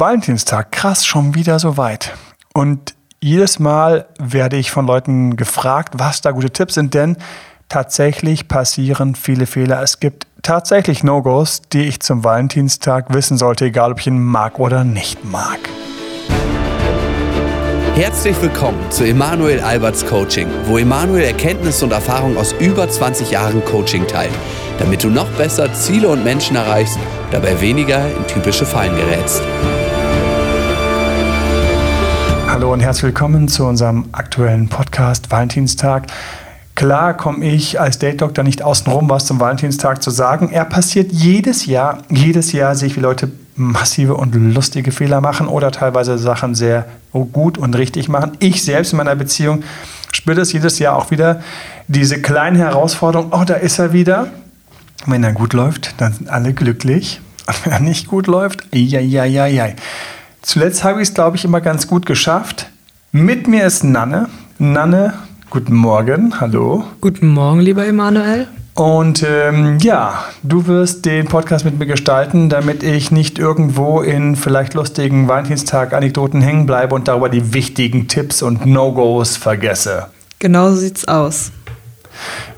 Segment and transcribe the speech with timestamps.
[0.00, 2.14] Valentinstag, krass, schon wieder so weit.
[2.54, 7.18] Und jedes Mal werde ich von Leuten gefragt, was da gute Tipps sind, denn
[7.68, 9.82] tatsächlich passieren viele Fehler.
[9.82, 14.58] Es gibt tatsächlich No-Gos, die ich zum Valentinstag wissen sollte, egal ob ich ihn mag
[14.58, 15.58] oder nicht mag.
[17.94, 23.62] Herzlich willkommen zu Emanuel Alberts Coaching, wo Emanuel Erkenntnisse und Erfahrung aus über 20 Jahren
[23.66, 24.32] Coaching teilt,
[24.78, 26.98] damit du noch besser Ziele und Menschen erreichst,
[27.30, 29.42] dabei weniger in typische Fallen gerätst.
[32.60, 36.08] Hallo und herzlich willkommen zu unserem aktuellen Podcast Valentinstag.
[36.74, 40.50] Klar komme ich als Date Doctor nicht außenrum, was zum Valentinstag zu sagen.
[40.50, 42.02] Er passiert jedes Jahr.
[42.10, 46.84] Jedes Jahr sehe ich, wie Leute massive und lustige Fehler machen oder teilweise Sachen sehr
[47.32, 48.32] gut und richtig machen.
[48.40, 49.62] Ich selbst in meiner Beziehung
[50.12, 51.40] spüre das jedes Jahr auch wieder.
[51.88, 54.26] Diese kleine Herausforderung, oh, da ist er wieder.
[55.06, 57.22] Wenn er gut läuft, dann sind alle glücklich.
[57.46, 59.68] Und wenn er nicht gut läuft, ja, ja, ja, ja.
[60.42, 62.66] Zuletzt habe ich es, glaube ich, immer ganz gut geschafft.
[63.12, 64.28] Mit mir ist Nanne.
[64.58, 65.14] Nanne,
[65.50, 66.84] guten Morgen, hallo.
[67.00, 68.48] Guten Morgen, lieber Emanuel.
[68.74, 74.36] Und ähm, ja, du wirst den Podcast mit mir gestalten, damit ich nicht irgendwo in
[74.36, 80.06] vielleicht lustigen Valentinstag-Anekdoten hängen bleibe und darüber die wichtigen Tipps und No-Gos vergesse.
[80.38, 81.52] Genau so sieht's aus.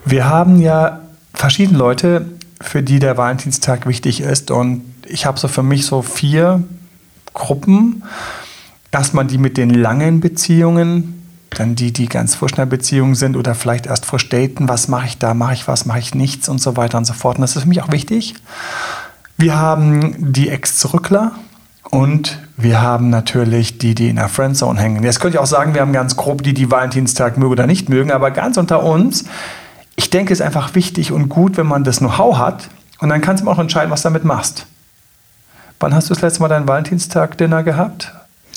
[0.05, 1.01] Wir haben ja
[1.35, 2.27] verschiedene Leute,
[2.61, 4.53] für die der Valentinstag wichtig ist.
[4.53, 6.63] Und ich habe so für mich so vier
[7.35, 8.03] Gruppen.
[8.91, 13.37] Erstmal die mit den langen Beziehungen, dann die, die ganz frisch in der Beziehung sind
[13.37, 14.69] oder vielleicht erst frisch daten.
[14.69, 15.35] Was mache ich da?
[15.35, 15.87] Mache ich was?
[15.87, 16.49] Mache ich nichts?
[16.49, 17.37] Und so weiter und so fort.
[17.37, 18.35] Und das ist für mich auch wichtig.
[19.37, 21.33] Wir haben die Ex-Zurückler
[21.91, 25.03] und wir haben natürlich die, die in der Friendzone hängen.
[25.03, 27.89] Jetzt könnte ich auch sagen, wir haben ganz grob die, die Valentinstag mögen oder nicht
[27.89, 29.25] mögen, aber ganz unter uns,
[29.97, 32.69] ich denke, es ist einfach wichtig und gut, wenn man das Know-how hat
[33.01, 34.67] und dann kannst du auch entscheiden, was du damit machst.
[35.83, 38.13] Wann hast du das letzte Mal dein Valentinstag-Dinner gehabt?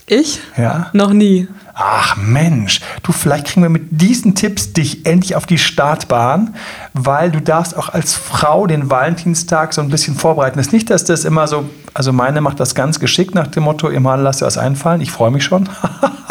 [0.06, 0.40] Ich?
[0.58, 0.92] Ja.
[0.94, 1.48] Noch nie.
[1.73, 6.53] Ach Mensch, du, vielleicht kriegen wir mit diesen Tipps dich endlich auf die Startbahn,
[6.94, 10.59] weil du darfst auch als Frau den Valentinstag so ein bisschen vorbereiten.
[10.59, 13.63] Es ist nicht, dass das immer so, also meine macht das ganz geschickt nach dem
[13.63, 15.02] Motto, ihr Mann lasst dir was einfallen.
[15.02, 15.68] Ich freue mich schon.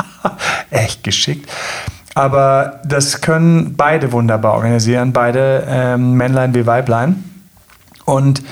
[0.70, 1.50] Echt geschickt.
[2.14, 7.24] Aber das können beide wunderbar organisieren, beide ähm, Männlein wie Weiblein.
[8.04, 8.44] Und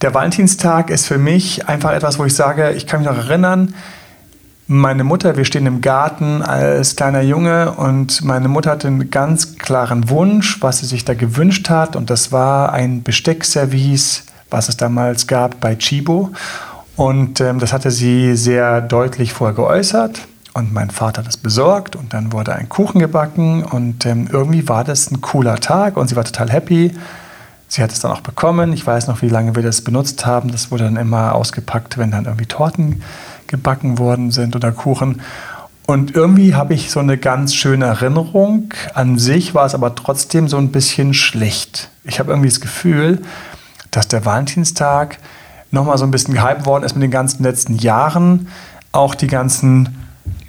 [0.00, 3.74] der Valentinstag ist für mich einfach etwas, wo ich sage, ich kann mich noch erinnern,
[4.70, 9.56] meine Mutter, wir stehen im Garten als kleiner Junge und meine Mutter hatte einen ganz
[9.56, 14.76] klaren Wunsch, was sie sich da gewünscht hat und das war ein Besteckservice, was es
[14.76, 16.32] damals gab bei Chibo
[16.96, 20.20] und ähm, das hatte sie sehr deutlich vorher geäußert
[20.52, 24.68] und mein Vater hat es besorgt und dann wurde ein Kuchen gebacken und ähm, irgendwie
[24.68, 26.92] war das ein cooler Tag und sie war total happy.
[27.68, 28.72] Sie hat es dann auch bekommen.
[28.72, 30.50] Ich weiß noch, wie lange wir das benutzt haben.
[30.50, 33.02] Das wurde dann immer ausgepackt, wenn dann irgendwie Torten
[33.46, 35.20] gebacken worden sind oder Kuchen.
[35.86, 38.74] Und irgendwie habe ich so eine ganz schöne Erinnerung.
[38.94, 41.90] An sich war es aber trotzdem so ein bisschen schlecht.
[42.04, 43.22] Ich habe irgendwie das Gefühl,
[43.90, 45.18] dass der Valentinstag
[45.70, 48.48] nochmal so ein bisschen gehypt worden ist mit den ganzen letzten Jahren.
[48.92, 49.96] Auch die ganzen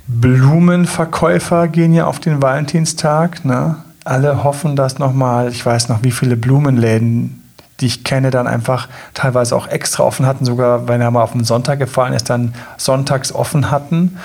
[0.07, 3.45] Blumenverkäufer gehen ja auf den Valentinstag.
[3.45, 3.77] Ne?
[4.09, 7.43] Alle hoffen, dass nochmal, ich weiß noch, wie viele Blumenläden,
[7.79, 11.31] die ich kenne, dann einfach teilweise auch extra offen hatten, sogar wenn er mal auf
[11.31, 14.17] den Sonntag gefallen ist, dann sonntags offen hatten.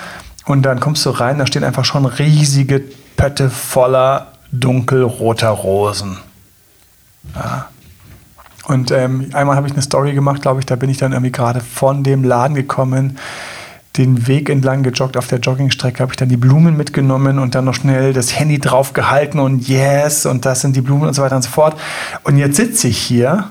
[0.45, 2.81] Und dann kommst du rein, da stehen einfach schon riesige
[3.15, 6.17] Pötte voller dunkelroter Rosen.
[7.35, 7.67] Ja.
[8.67, 11.31] Und ähm, einmal habe ich eine Story gemacht, glaube ich, da bin ich dann irgendwie
[11.31, 13.19] gerade von dem Laden gekommen
[13.97, 15.17] den Weg entlang gejoggt.
[15.17, 18.59] Auf der Joggingstrecke habe ich dann die Blumen mitgenommen und dann noch schnell das Handy
[18.59, 21.79] drauf gehalten und yes, und das sind die Blumen und so weiter und so fort.
[22.23, 23.49] Und jetzt sitze ich hier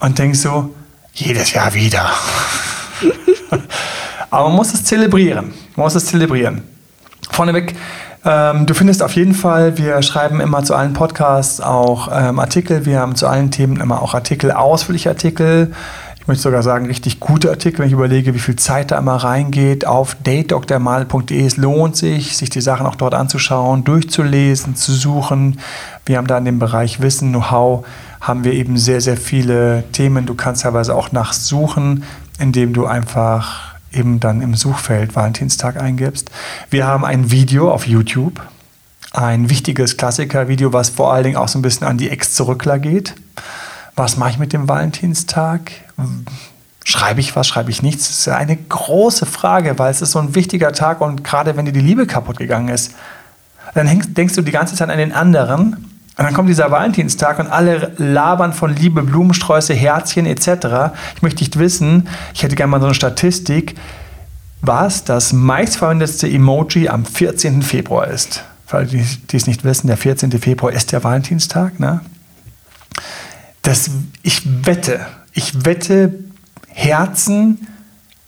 [0.00, 0.74] und denke so,
[1.12, 2.10] jedes Jahr wieder.
[4.30, 5.52] Aber man muss es zelebrieren.
[5.76, 6.62] Man muss es zelebrieren.
[7.30, 7.74] Vorneweg,
[8.24, 12.86] ähm, du findest auf jeden Fall, wir schreiben immer zu allen Podcasts auch ähm, Artikel.
[12.86, 15.72] Wir haben zu allen Themen immer auch Artikel, ausführliche Artikel
[16.24, 19.16] ich möchte sogar sagen, richtig gute Artikel, wenn ich überlege, wie viel Zeit da immer
[19.16, 19.86] reingeht.
[19.86, 21.44] Auf datedoktermal.de.
[21.44, 25.60] Es lohnt sich, sich die Sachen auch dort anzuschauen, durchzulesen, zu suchen.
[26.06, 27.84] Wir haben da in dem Bereich Wissen, Know-how,
[28.22, 30.24] haben wir eben sehr, sehr viele Themen.
[30.24, 32.04] Du kannst teilweise auch nachsuchen,
[32.38, 36.30] indem du einfach eben dann im Suchfeld Valentinstag eingibst.
[36.70, 38.40] Wir haben ein Video auf YouTube,
[39.12, 43.12] ein wichtiges Klassiker-Video, was vor allen Dingen auch so ein bisschen an die Ex-Zurückler geht.
[43.96, 45.70] Was mache ich mit dem Valentinstag?
[46.84, 48.08] Schreibe ich was, schreibe ich nichts?
[48.08, 51.64] Das ist eine große Frage, weil es ist so ein wichtiger Tag und gerade wenn
[51.64, 52.92] dir die Liebe kaputt gegangen ist,
[53.74, 57.48] dann denkst du die ganze Zeit an den anderen und dann kommt dieser Valentinstag und
[57.48, 60.94] alle labern von Liebe, Blumensträuße, Herzchen etc.
[61.16, 63.74] Ich möchte nicht wissen, ich hätte gerne mal so eine Statistik,
[64.60, 67.62] was das meistverwendetste Emoji am 14.
[67.62, 68.44] Februar ist.
[68.66, 70.30] Für alle, die, die es nicht wissen, der 14.
[70.38, 71.80] Februar ist der Valentinstag.
[71.80, 72.00] Ne?
[73.64, 73.90] Das,
[74.22, 75.00] ich wette,
[75.32, 76.14] ich wette,
[76.68, 77.66] Herzen,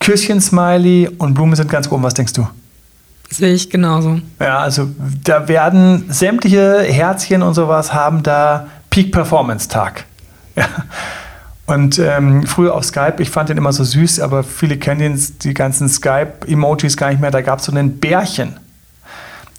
[0.01, 2.03] Küsschen-Smiley und Blumen sind ganz oben.
[2.03, 2.49] Was denkst du?
[3.31, 4.21] Sehe ich genauso.
[4.41, 4.89] Ja, also
[5.25, 10.05] da werden sämtliche Herzchen und sowas haben da Peak Performance Tag.
[10.55, 10.67] Ja.
[11.67, 15.23] Und ähm, früher auf Skype, ich fand den immer so süß, aber viele kennen den,
[15.43, 17.33] die ganzen Skype-Emojis gar nicht mehr.
[17.33, 18.57] Da gab es so einen Bärchen.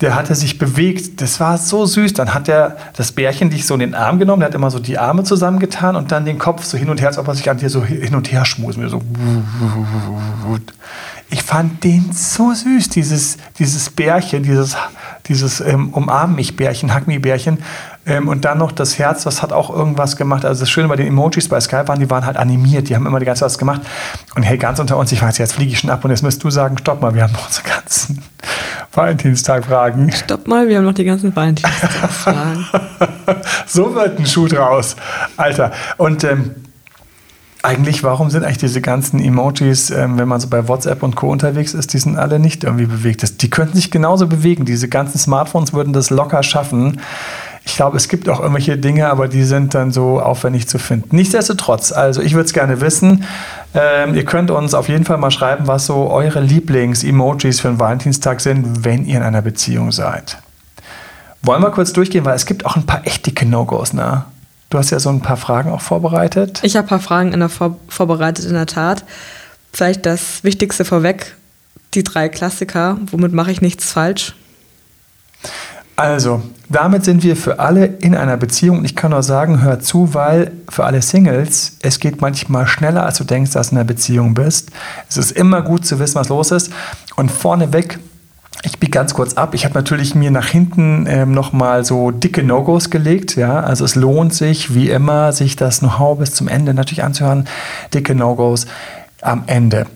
[0.02, 1.22] Der hatte sich bewegt.
[1.22, 2.14] Das war so süß.
[2.14, 4.80] Dann hat er das Bärchen dich so in den Arm genommen, der hat immer so
[4.80, 7.50] die Arme zusammengetan und dann den Kopf so hin und her, als ob er sich
[7.50, 8.80] an dir so hin und her schmust.
[8.88, 9.02] So.
[11.30, 14.78] Ich fand den so süß, dieses, dieses Bärchen, dieses,
[15.28, 17.58] dieses ähm, Umarm mich Bärchen, Hack mich Bärchen.
[18.06, 20.46] Ähm, und dann noch das Herz, das hat auch irgendwas gemacht.
[20.46, 23.06] Also das Schöne bei den Emojis bei Skype waren, die waren halt animiert, die haben
[23.06, 23.82] immer die ganze Zeit was gemacht.
[24.36, 26.42] Und hey, ganz unter uns, ich weiß, jetzt fliege ich schon ab und jetzt müsst
[26.44, 28.24] du sagen, stopp mal, wir haben noch unsere ganzen
[28.94, 30.12] Valentinstag-Fragen.
[30.14, 32.66] Stopp mal, wir haben noch die ganzen Valentinstag-Fragen.
[33.68, 34.96] so wird ein Schuh draus,
[35.36, 35.74] Alter.
[35.98, 36.56] Und ähm,
[37.64, 41.30] eigentlich, warum sind eigentlich diese ganzen Emojis, ähm, wenn man so bei WhatsApp und Co.
[41.30, 43.24] unterwegs ist, die sind alle nicht irgendwie bewegt.
[43.24, 44.66] Das, die könnten sich genauso bewegen.
[44.66, 47.02] Diese ganzen Smartphones würden das locker schaffen.
[47.66, 51.16] Ich glaube, es gibt auch irgendwelche Dinge, aber die sind dann so aufwendig zu finden.
[51.16, 53.26] Nichtsdestotrotz, also ich würde es gerne wissen.
[53.74, 57.80] Ähm, ihr könnt uns auf jeden Fall mal schreiben, was so eure Lieblings-Emojis für den
[57.80, 60.38] Valentinstag sind, wenn ihr in einer Beziehung seid.
[61.42, 64.26] Wollen wir kurz durchgehen, weil es gibt auch ein paar echt dicke No-Gos, ne?
[64.70, 66.60] Du hast ja so ein paar Fragen auch vorbereitet.
[66.64, 69.06] Ich habe ein paar Fragen in der Vor vorbereitet, in der Tat.
[69.72, 71.36] Vielleicht das Wichtigste vorweg,
[71.94, 72.98] die drei Klassiker.
[73.12, 74.36] Womit mache ich nichts falsch?
[75.96, 78.86] Also, damit sind wir für alle in einer Beziehung.
[78.86, 83.18] Ich kann nur sagen, hör zu, weil für alle Singles, es geht manchmal schneller, als
[83.18, 84.70] du denkst, dass du in einer Beziehung bist.
[85.10, 86.72] Es ist immer gut zu wissen, was los ist.
[87.16, 88.00] Und vorneweg
[88.68, 89.54] ich biege ganz kurz ab.
[89.54, 93.36] Ich habe natürlich mir nach hinten ähm, nochmal so dicke No-Gos gelegt.
[93.36, 93.62] Ja?
[93.62, 97.48] Also es lohnt sich, wie immer, sich das Know-how bis zum Ende natürlich anzuhören.
[97.94, 98.68] Dicke No-Gos
[99.22, 99.88] am Ende.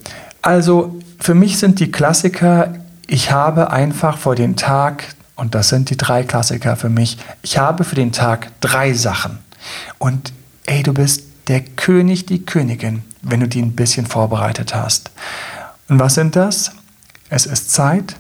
[0.42, 2.74] Also für mich sind die Klassiker,
[3.08, 5.04] ich habe einfach vor den Tag,
[5.36, 9.40] und das sind die drei Klassiker für mich, ich habe für den Tag drei Sachen.
[10.00, 10.32] Und
[10.66, 15.12] ey, du bist der König, die Königin, wenn du die ein bisschen vorbereitet hast.
[15.90, 16.72] Und was sind das?
[17.30, 18.16] Es ist Zeit,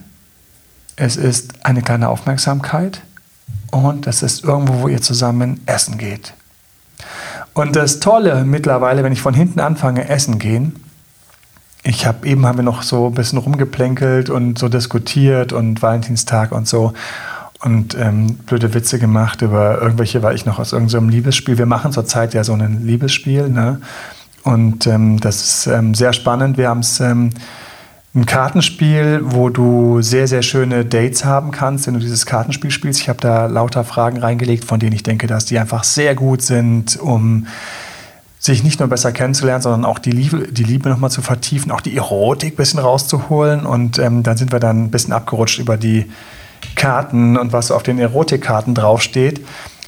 [0.95, 3.01] es ist eine kleine Aufmerksamkeit
[3.71, 6.33] und es ist irgendwo, wo ihr zusammen essen geht.
[7.53, 10.75] Und das Tolle mittlerweile, wenn ich von hinten anfange, essen gehen,
[11.83, 16.51] ich habe eben haben wir noch so ein bisschen rumgeplänkelt und so diskutiert und Valentinstag
[16.51, 16.93] und so
[17.63, 21.57] und ähm, blöde Witze gemacht über irgendwelche, weil ich noch aus irgendeinem Liebesspiel.
[21.57, 23.81] Wir machen zurzeit ja so ein Liebesspiel, ne?
[24.43, 26.57] Und ähm, das ist ähm, sehr spannend.
[26.57, 27.29] Wir haben es ähm,
[28.13, 32.99] ein Kartenspiel, wo du sehr, sehr schöne Dates haben kannst, wenn du dieses Kartenspiel spielst.
[32.99, 36.41] Ich habe da lauter Fragen reingelegt, von denen ich denke, dass die einfach sehr gut
[36.41, 37.47] sind, um
[38.37, 41.79] sich nicht nur besser kennenzulernen, sondern auch die Liebe, die Liebe nochmal zu vertiefen, auch
[41.79, 43.65] die Erotik ein bisschen rauszuholen.
[43.65, 46.11] Und ähm, dann sind wir dann ein bisschen abgerutscht über die
[46.75, 49.41] Karten und was auf den Erotikkarten draufsteht.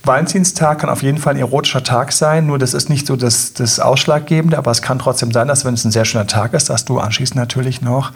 [0.05, 3.53] Valentinstag kann auf jeden Fall ein erotischer Tag sein, nur das ist nicht so das,
[3.53, 6.69] das Ausschlaggebende, aber es kann trotzdem sein, dass wenn es ein sehr schöner Tag ist,
[6.69, 8.11] dass du anschließend natürlich noch,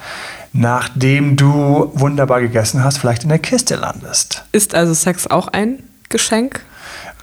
[0.51, 4.43] nachdem du wunderbar gegessen hast, vielleicht in der Kiste landest.
[4.51, 6.61] Ist also Sex auch ein Geschenk?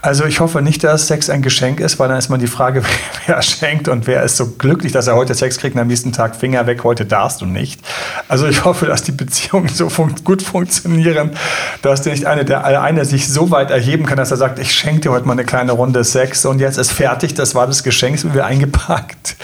[0.05, 2.83] Also ich hoffe nicht, dass Sex ein Geschenk ist, weil dann ist mal die Frage,
[3.27, 6.13] wer schenkt und wer ist so glücklich, dass er heute Sex kriegt und am nächsten
[6.13, 7.81] Tag Finger weg, heute darfst du nicht.
[8.29, 11.31] Also ich hoffe, dass die Beziehungen so fun gut funktionieren,
[11.81, 14.75] dass der nicht eine, der eine sich so weit erheben kann, dass er sagt, ich
[14.75, 17.83] schenke dir heute mal eine kleine Runde Sex und jetzt ist fertig, das war das
[17.83, 19.37] Geschenk, es wird eingepackt.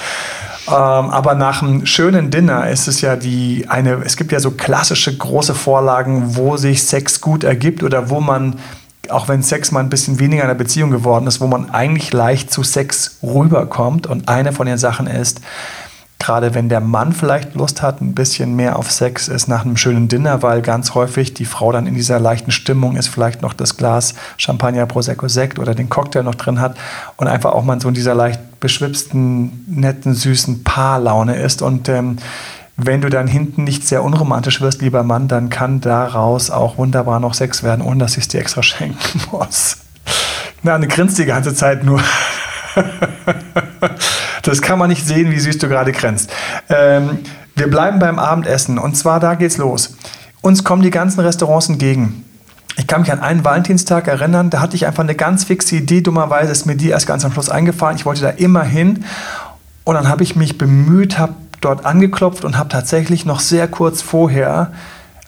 [0.69, 4.51] Ähm, aber nach einem schönen Dinner ist es ja die eine, es gibt ja so
[4.51, 8.57] klassische große Vorlagen, wo sich Sex gut ergibt oder wo man
[9.09, 12.13] auch wenn Sex mal ein bisschen weniger in der Beziehung geworden ist, wo man eigentlich
[12.13, 14.07] leicht zu Sex rüberkommt.
[14.07, 15.41] Und eine von den Sachen ist,
[16.21, 19.77] gerade wenn der Mann vielleicht Lust hat, ein bisschen mehr auf Sex ist nach einem
[19.77, 23.55] schönen Dinner, weil ganz häufig die Frau dann in dieser leichten Stimmung ist, vielleicht noch
[23.55, 26.77] das Glas Champagner, Prosecco, Sekt oder den Cocktail noch drin hat
[27.17, 31.63] und einfach auch mal so in dieser leicht beschwipsten, netten, süßen Paarlaune ist.
[31.63, 32.19] Und ähm,
[32.87, 37.21] wenn du dann hinten nicht sehr unromantisch wirst, lieber Mann, dann kann daraus auch wunderbar
[37.21, 39.79] noch Sex werden, ohne dass ich es dir extra schenken muss.
[40.63, 42.01] Na, eine grinst die ganze Zeit nur.
[44.43, 46.31] das kann man nicht sehen, wie süß du gerade grinst.
[46.69, 47.21] Ähm,
[47.57, 49.97] wir bleiben beim Abendessen und zwar da geht's los.
[50.41, 52.25] Uns kommen die ganzen Restaurants entgegen.
[52.77, 56.01] Ich kann mich an einen Valentinstag erinnern, da hatte ich einfach eine ganz fixe Idee.
[56.01, 57.97] Dummerweise ist mir die erst ganz am Schluss eingefallen.
[57.97, 59.05] Ich wollte da immer hin
[59.85, 64.03] und dann habe ich mich bemüht, habe dort angeklopft und habe tatsächlich noch sehr kurz
[64.03, 64.73] vorher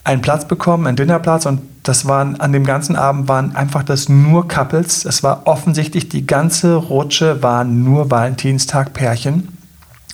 [0.04, 4.08] einen Platz bekommen, einen Dinnerplatz und das waren an dem ganzen Abend waren einfach das
[4.08, 5.04] nur Couples.
[5.04, 9.48] Es war offensichtlich die ganze Rutsche waren nur Valentinstag-Pärchen.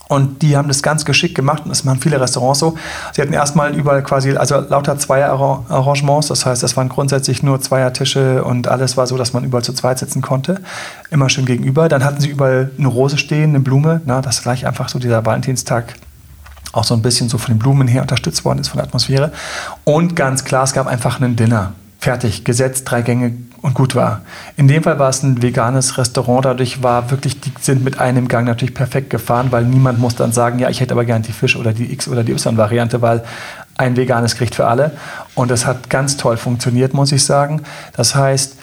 [0.08, 2.78] Und die haben das ganz geschickt gemacht und das machen viele Restaurants so.
[3.12, 8.42] Sie hatten erstmal überall quasi, also lauter Zweier-Arrangements, das heißt, das waren grundsätzlich nur Zweiertische
[8.42, 10.62] und alles war so, dass man überall zu zweit sitzen konnte.
[11.10, 11.90] Immer schön gegenüber.
[11.90, 15.26] Dann hatten sie überall eine Rose stehen, eine Blume, na, das gleich einfach so dieser
[15.26, 15.92] Valentinstag
[16.78, 19.32] auch so ein bisschen so von den Blumen her unterstützt worden ist, von der Atmosphäre.
[19.84, 21.72] Und ganz klar, es gab einfach einen Dinner.
[22.00, 24.22] Fertig, gesetzt, drei Gänge und gut war.
[24.56, 28.28] In dem Fall war es ein veganes Restaurant, dadurch war wirklich, die sind mit einem
[28.28, 31.32] Gang natürlich perfekt gefahren, weil niemand muss dann sagen, ja, ich hätte aber gern die
[31.32, 33.24] Fisch- oder die X- oder die Y-Variante, weil
[33.76, 34.92] ein veganes Gericht für alle.
[35.34, 37.62] Und das hat ganz toll funktioniert, muss ich sagen.
[37.96, 38.57] Das heißt,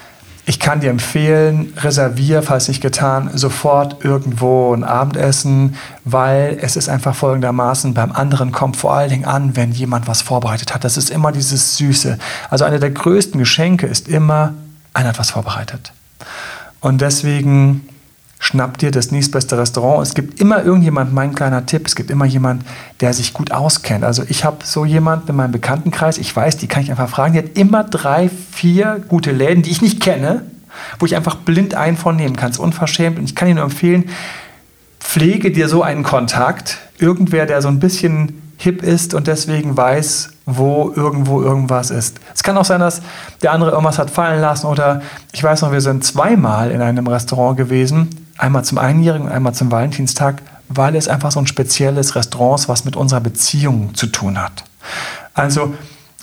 [0.48, 6.88] ich kann dir empfehlen, reservier, falls nicht getan, sofort irgendwo ein Abendessen, weil es ist
[6.88, 10.84] einfach folgendermaßen, beim anderen kommt vor allen Dingen an, wenn jemand was vorbereitet hat.
[10.84, 12.20] Das ist immer dieses Süße.
[12.52, 14.54] Also eine der größten Geschenke ist immer,
[14.94, 15.94] einer hat was vorbereitet.
[16.80, 17.90] Und deswegen
[18.40, 20.06] schnapp dir das nächstbeste Restaurant.
[20.06, 22.64] Es gibt immer irgendjemand, mein kleiner Tipp, es gibt immer jemand,
[23.00, 24.04] der sich gut auskennt.
[24.04, 27.34] Also ich habe so jemanden in meinem Bekanntenkreis, ich weiß, die kann ich einfach fragen,
[27.34, 30.44] die hat immer drei, vier gute Läden, die ich nicht kenne,
[31.00, 32.52] wo ich einfach blind einen von kann.
[32.52, 34.10] Es ist unverschämt und ich kann Ihnen nur empfehlen,
[35.00, 40.30] pflege dir so einen Kontakt, irgendwer, der so ein bisschen hip ist und deswegen weiß,
[40.46, 42.20] wo irgendwo irgendwas ist.
[42.34, 43.02] Es kann auch sein, dass
[43.42, 47.08] der andere irgendwas hat fallen lassen oder ich weiß noch, wir sind zweimal in einem
[47.08, 52.60] Restaurant gewesen, Einmal zum Einjährigen einmal zum Valentinstag, weil es einfach so ein spezielles Restaurant
[52.60, 54.66] ist, was mit unserer Beziehung zu tun hat.
[55.34, 55.74] Also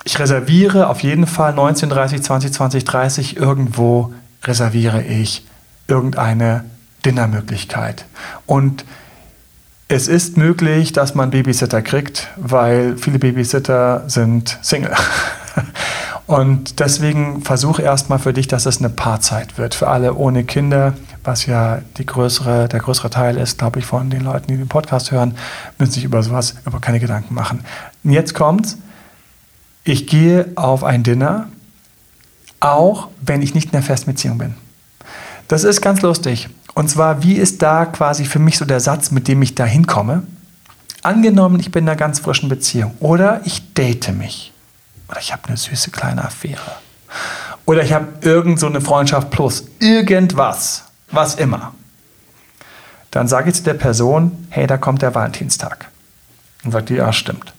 [0.04, 4.12] ich reserviere auf jeden Fall 1930, 20, 20, 30 irgendwo
[4.44, 5.46] reserviere ich
[5.88, 6.64] irgendeine
[7.06, 8.04] Dinnermöglichkeit.
[8.46, 8.84] Und
[9.92, 14.94] es ist möglich, dass man Babysitter kriegt, weil viele Babysitter sind Single.
[16.26, 19.74] Und deswegen versuche erstmal für dich, dass es eine Paarzeit wird.
[19.74, 20.94] Für alle ohne Kinder,
[21.24, 25.10] was ja größere, der größere Teil ist, glaube ich, von den Leuten, die den Podcast
[25.10, 25.34] hören,
[25.78, 27.62] müssen sich über sowas, über keine Gedanken machen.
[28.02, 28.78] Und jetzt kommt's.
[29.84, 31.48] Ich gehe auf ein Dinner,
[32.60, 34.54] auch wenn ich nicht in der festen Beziehung bin.
[35.52, 36.48] Das ist ganz lustig.
[36.72, 39.66] Und zwar, wie ist da quasi für mich so der Satz, mit dem ich da
[39.66, 40.22] hinkomme?
[41.02, 44.54] Angenommen, ich bin in einer ganz frischen Beziehung oder ich date mich
[45.10, 46.78] oder ich habe eine süße kleine Affäre.
[47.66, 49.64] Oder ich habe irgend so eine Freundschaft plus.
[49.78, 50.84] Irgendwas.
[51.10, 51.74] Was immer.
[53.10, 55.90] Dann sage ich zu der Person, hey, da kommt der Valentinstag.
[56.64, 57.52] Und sagt die, ja, stimmt.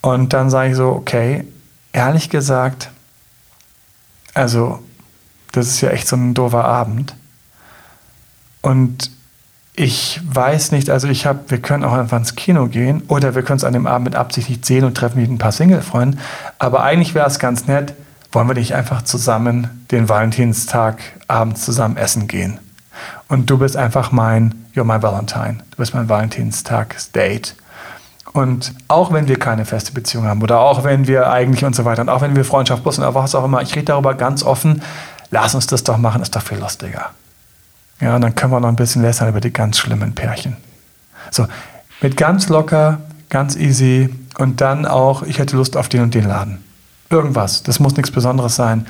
[0.00, 1.46] Und dann sage ich so, okay,
[1.92, 2.90] ehrlich gesagt,
[4.34, 4.82] also,
[5.56, 7.14] das ist ja echt so ein doofer Abend.
[8.60, 9.10] Und
[9.76, 13.42] ich weiß nicht, also ich habe, wir können auch einfach ins Kino gehen oder wir
[13.42, 16.20] können es an dem Abend mit Absicht nicht sehen und treffen mit ein paar Single-Freunden.
[16.58, 17.94] Aber eigentlich wäre es ganz nett,
[18.32, 22.58] wollen wir nicht einfach zusammen den Valentinstag abends zusammen essen gehen.
[23.28, 25.58] Und du bist einfach mein, you're my Valentine.
[25.72, 27.56] Du bist mein Valentinstags-Date.
[28.32, 31.84] Und auch wenn wir keine feste Beziehung haben oder auch wenn wir eigentlich und so
[31.84, 34.42] weiter und auch wenn wir Freundschaft plus oder was auch immer, ich rede darüber ganz
[34.42, 34.82] offen,
[35.34, 37.10] lass uns das doch machen, ist doch viel lustiger.
[38.00, 40.56] Ja, und dann können wir noch ein bisschen lästern über die ganz schlimmen Pärchen.
[41.30, 41.46] So,
[42.00, 46.26] mit ganz locker, ganz easy und dann auch, ich hätte Lust auf den und den
[46.26, 46.62] Laden.
[47.10, 48.86] Irgendwas, das muss nichts Besonderes sein.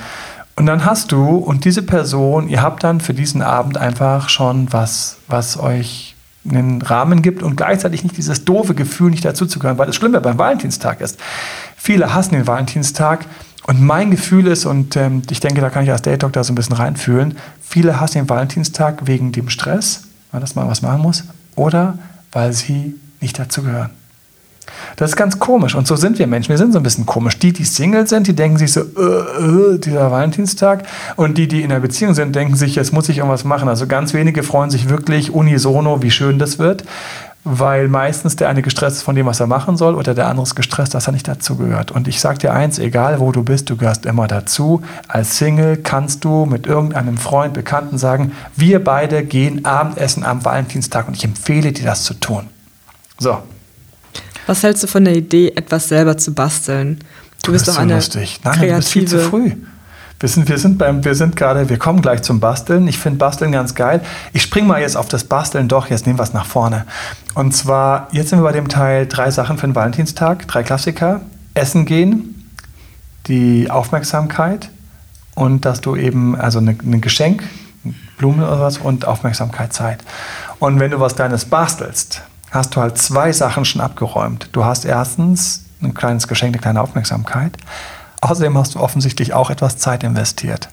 [0.56, 4.72] Und dann hast du und diese Person, ihr habt dann für diesen Abend einfach schon
[4.72, 6.14] was, was euch
[6.48, 10.38] einen Rahmen gibt und gleichzeitig nicht dieses doofe Gefühl, nicht dazuzugehören, weil das Schlimme beim
[10.38, 11.18] Valentinstag ist.
[11.84, 13.26] Viele hassen den Valentinstag
[13.66, 16.50] und mein Gefühl ist, und ähm, ich denke, da kann ich als Date Doctor so
[16.50, 21.02] ein bisschen reinfühlen, viele hassen den Valentinstag wegen dem Stress, weil das mal was machen
[21.02, 21.24] muss,
[21.56, 21.98] oder
[22.32, 23.90] weil sie nicht dazugehören.
[24.96, 25.74] Das ist ganz komisch.
[25.74, 26.48] Und so sind wir Menschen.
[26.48, 27.38] Wir sind so ein bisschen komisch.
[27.38, 30.86] Die, die Single sind, die denken sich so, äh, äh, dieser Valentinstag.
[31.16, 33.68] Und die, die in einer Beziehung sind, denken sich, jetzt muss ich irgendwas machen.
[33.68, 36.84] Also ganz wenige freuen sich wirklich unisono, wie schön das wird
[37.44, 40.44] weil meistens der eine gestresst ist von dem, was er machen soll, oder der andere
[40.44, 41.90] ist gestresst, dass er nicht dazugehört.
[41.90, 44.82] Und ich sage dir eins, egal wo du bist, du gehörst immer dazu.
[45.08, 51.06] Als Single kannst du mit irgendeinem Freund, Bekannten sagen, wir beide gehen Abendessen am Valentinstag
[51.06, 52.48] und ich empfehle dir das zu tun.
[53.18, 53.38] So.
[54.46, 56.98] Was hältst du von der Idee, etwas selber zu basteln?
[57.42, 58.40] Du, du bist doch so eine lustig.
[58.42, 58.72] Nein, kreative...
[58.72, 59.52] du bist viel zu früh.
[60.24, 62.88] Wir sind, wir sind, beim, wir sind gerade, wir kommen gleich zum Basteln.
[62.88, 64.00] Ich finde Basteln ganz geil.
[64.32, 66.86] Ich springe mal jetzt auf das Basteln doch, jetzt nehmen wir es nach vorne.
[67.34, 71.20] Und zwar, jetzt sind wir bei dem Teil drei Sachen für den Valentinstag, drei Klassiker.
[71.52, 72.50] Essen gehen,
[73.26, 74.70] die Aufmerksamkeit
[75.34, 77.42] und dass du eben, also ein ne Geschenk,
[78.16, 80.02] Blumen oder was und Aufmerksamkeit, Zeit.
[80.58, 84.48] Und wenn du was Kleines bastelst, hast du halt zwei Sachen schon abgeräumt.
[84.52, 87.58] Du hast erstens ein kleines Geschenk, eine kleine Aufmerksamkeit.
[88.24, 90.70] Außerdem hast du offensichtlich auch etwas Zeit investiert.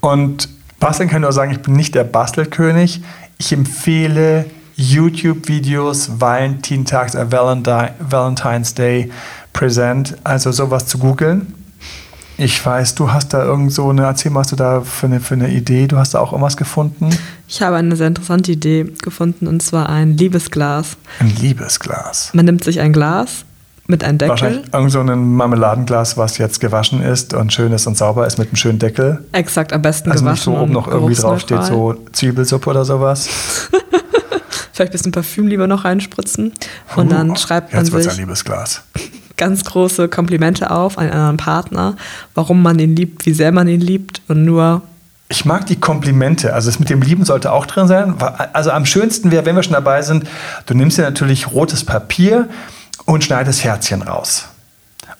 [0.00, 0.48] Und
[0.80, 3.02] Basteln kann nur sagen, ich bin nicht der Bastelkönig.
[3.38, 9.12] Ich empfehle YouTube-Videos, Valentintags, Valentine's Day
[9.52, 11.54] Present, also sowas zu googeln.
[12.36, 15.20] Ich weiß, du hast da irgend so eine, erzähl mal, hast du da für eine,
[15.20, 17.10] für eine Idee, du hast da auch irgendwas gefunden?
[17.46, 20.96] Ich habe eine sehr interessante Idee gefunden und zwar ein Liebesglas.
[21.20, 22.30] Ein Liebesglas.
[22.34, 23.44] Man nimmt sich ein Glas
[23.86, 24.30] mit einem Deckel.
[24.30, 28.38] Wahrscheinlich irgend so ein Marmeladenglas, was jetzt gewaschen ist und schön ist und sauber ist
[28.38, 29.24] mit einem schönen Deckel.
[29.32, 30.52] Exakt, am besten also gewaschen.
[30.52, 33.28] nicht so oben noch irgendwie draufsteht, so Zwiebelsuppe oder sowas.
[34.72, 36.52] Vielleicht ein bisschen Parfüm lieber noch reinspritzen.
[36.96, 38.82] Und dann uh, schreibt man jetzt sich ein Liebesglas.
[39.36, 41.96] ganz große Komplimente auf an einen anderen Partner,
[42.34, 44.82] warum man ihn liebt, wie sehr man ihn liebt und nur
[45.30, 46.52] ich mag die Komplimente.
[46.52, 48.14] Also das mit dem Lieben sollte auch drin sein.
[48.52, 50.28] Also am schönsten wäre, wenn wir schon dabei sind,
[50.66, 52.48] du nimmst dir natürlich rotes Papier
[53.04, 54.48] und schneidest Herzchen raus.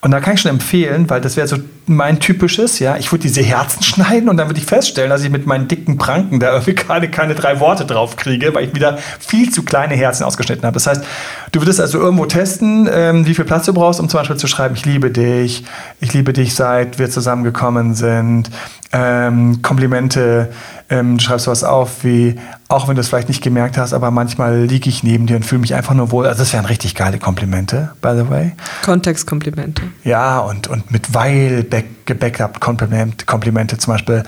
[0.01, 3.23] Und da kann ich schon empfehlen, weil das wäre so mein typisches, ja, ich würde
[3.23, 6.51] diese Herzen schneiden und dann würde ich feststellen, dass ich mit meinen dicken Pranken da
[6.51, 10.63] irgendwie gerade keine drei Worte drauf kriege, weil ich wieder viel zu kleine Herzen ausgeschnitten
[10.63, 10.75] habe.
[10.75, 11.03] Das heißt,
[11.51, 14.47] du würdest also irgendwo testen, ähm, wie viel Platz du brauchst, um zum Beispiel zu
[14.47, 15.63] schreiben, ich liebe dich,
[15.99, 18.51] ich liebe dich seit wir zusammengekommen sind,
[18.91, 20.51] ähm, Komplimente,
[20.89, 22.35] ähm, du schreibst sowas auf wie,
[22.67, 25.43] auch wenn du es vielleicht nicht gemerkt hast, aber manchmal liege ich neben dir und
[25.43, 26.27] fühle mich einfach nur wohl.
[26.27, 28.51] Also das wären richtig geile Komplimente, by the way.
[28.83, 29.83] Kontextkomplimente.
[30.03, 31.65] Ja, und, und mit weil
[32.05, 34.23] gebackup Komplimente, Komplimente zum Beispiel,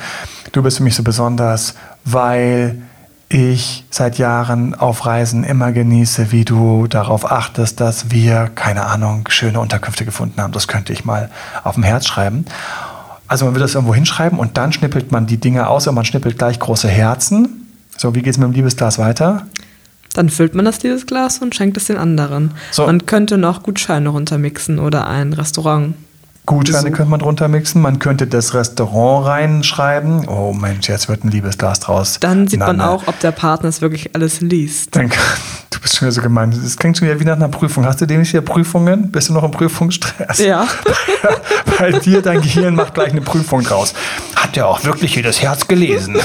[0.52, 2.82] du bist für mich so besonders, weil
[3.30, 9.28] ich seit Jahren auf Reisen immer genieße, wie du darauf achtest, dass wir, keine Ahnung,
[9.30, 10.54] schöne Unterkünfte gefunden haben.
[10.54, 11.30] Das könnte ich mal
[11.64, 12.46] auf dem Herz schreiben.
[13.28, 16.06] Also man will das irgendwo hinschreiben und dann schnippelt man die Dinge aus und man
[16.06, 17.68] schnippelt gleich große Herzen.
[17.98, 19.48] So, wie geht es mit dem Liebesglas weiter?
[20.14, 22.52] Dann füllt man das Liebesglas und schenkt es den anderen.
[22.72, 22.86] So.
[22.86, 25.96] Man könnte noch Gutscheine runtermixen oder ein Restaurant
[26.48, 27.82] Gutscheine könnte man drunter mixen.
[27.82, 30.30] Man könnte das Restaurant reinschreiben.
[30.30, 32.20] Oh Mensch, jetzt wird ein Liebesglas draus.
[32.22, 34.96] Dann sieht man auch, ob der Partner es wirklich alles liest.
[34.96, 35.12] Dann,
[35.98, 36.60] bist schon wieder so gemein.
[36.64, 37.86] Das klingt schon wieder wie nach einer Prüfung.
[37.86, 39.12] Hast du demnächst wieder Prüfungen?
[39.12, 40.40] Bist du noch im Prüfungsstress?
[40.40, 40.68] Ja.
[41.80, 43.94] Bei dir, dein Gehirn macht gleich eine Prüfung draus.
[44.36, 46.18] Hat er auch wirklich jedes Herz gelesen?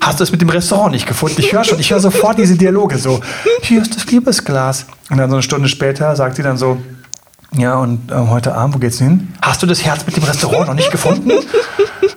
[0.00, 1.40] Hast du es mit dem Restaurant nicht gefunden?
[1.40, 3.20] Ich höre schon, ich höre sofort diese Dialoge so.
[3.62, 4.86] Hier ist das Liebesglas.
[5.10, 6.80] Und dann so eine Stunde später sagt sie dann so,
[7.56, 9.34] ja, und äh, heute Abend, wo geht's hin?
[9.42, 11.32] Hast du das Herz mit dem Restaurant noch nicht gefunden?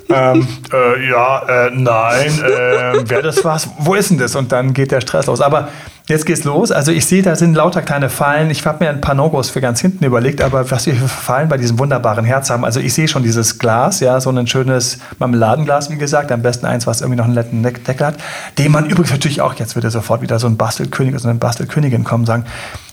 [0.09, 3.69] ähm, äh, ja, äh, nein, äh, wäre das was?
[3.79, 4.35] Wo ist denn das?
[4.35, 5.41] Und dann geht der Stress los.
[5.41, 5.69] Aber
[6.07, 6.71] jetzt geht's los.
[6.71, 8.49] Also ich sehe, da sind lauter kleine Fallen.
[8.49, 11.49] Ich habe mir ein paar Nogos für ganz hinten überlegt, aber was wir für Fallen
[11.49, 12.65] bei diesem wunderbaren Herz haben.
[12.65, 16.31] Also ich sehe schon dieses Glas, ja, so ein schönes Marmeladenglas, wie gesagt.
[16.31, 18.15] Am besten eins, was irgendwie noch einen netten Deckel hat.
[18.57, 21.39] Den man übrigens natürlich auch, jetzt würde sofort wieder so ein Bastelkönig oder so eine
[21.39, 22.45] Bastelkönigin kommen und sagen,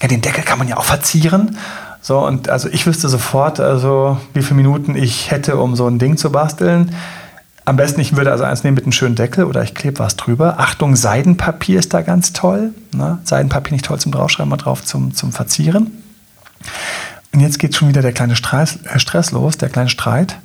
[0.02, 1.56] ja, den Deckel kann man ja auch verzieren.
[2.00, 5.98] So, und also ich wüsste sofort, also wie viele Minuten ich hätte, um so ein
[5.98, 6.94] Ding zu basteln.
[7.68, 10.16] Am besten, ich würde also eins nehmen mit einem schönen Deckel oder ich klebe was
[10.16, 10.54] drüber.
[10.58, 12.72] Achtung, Seidenpapier ist da ganz toll.
[12.94, 13.18] Ne?
[13.24, 16.02] Seidenpapier nicht toll zum Draufschreiben, mal drauf zum, zum Verzieren.
[17.34, 20.38] Und jetzt geht schon wieder der kleine Stress, äh, Stress los, der kleine Streit.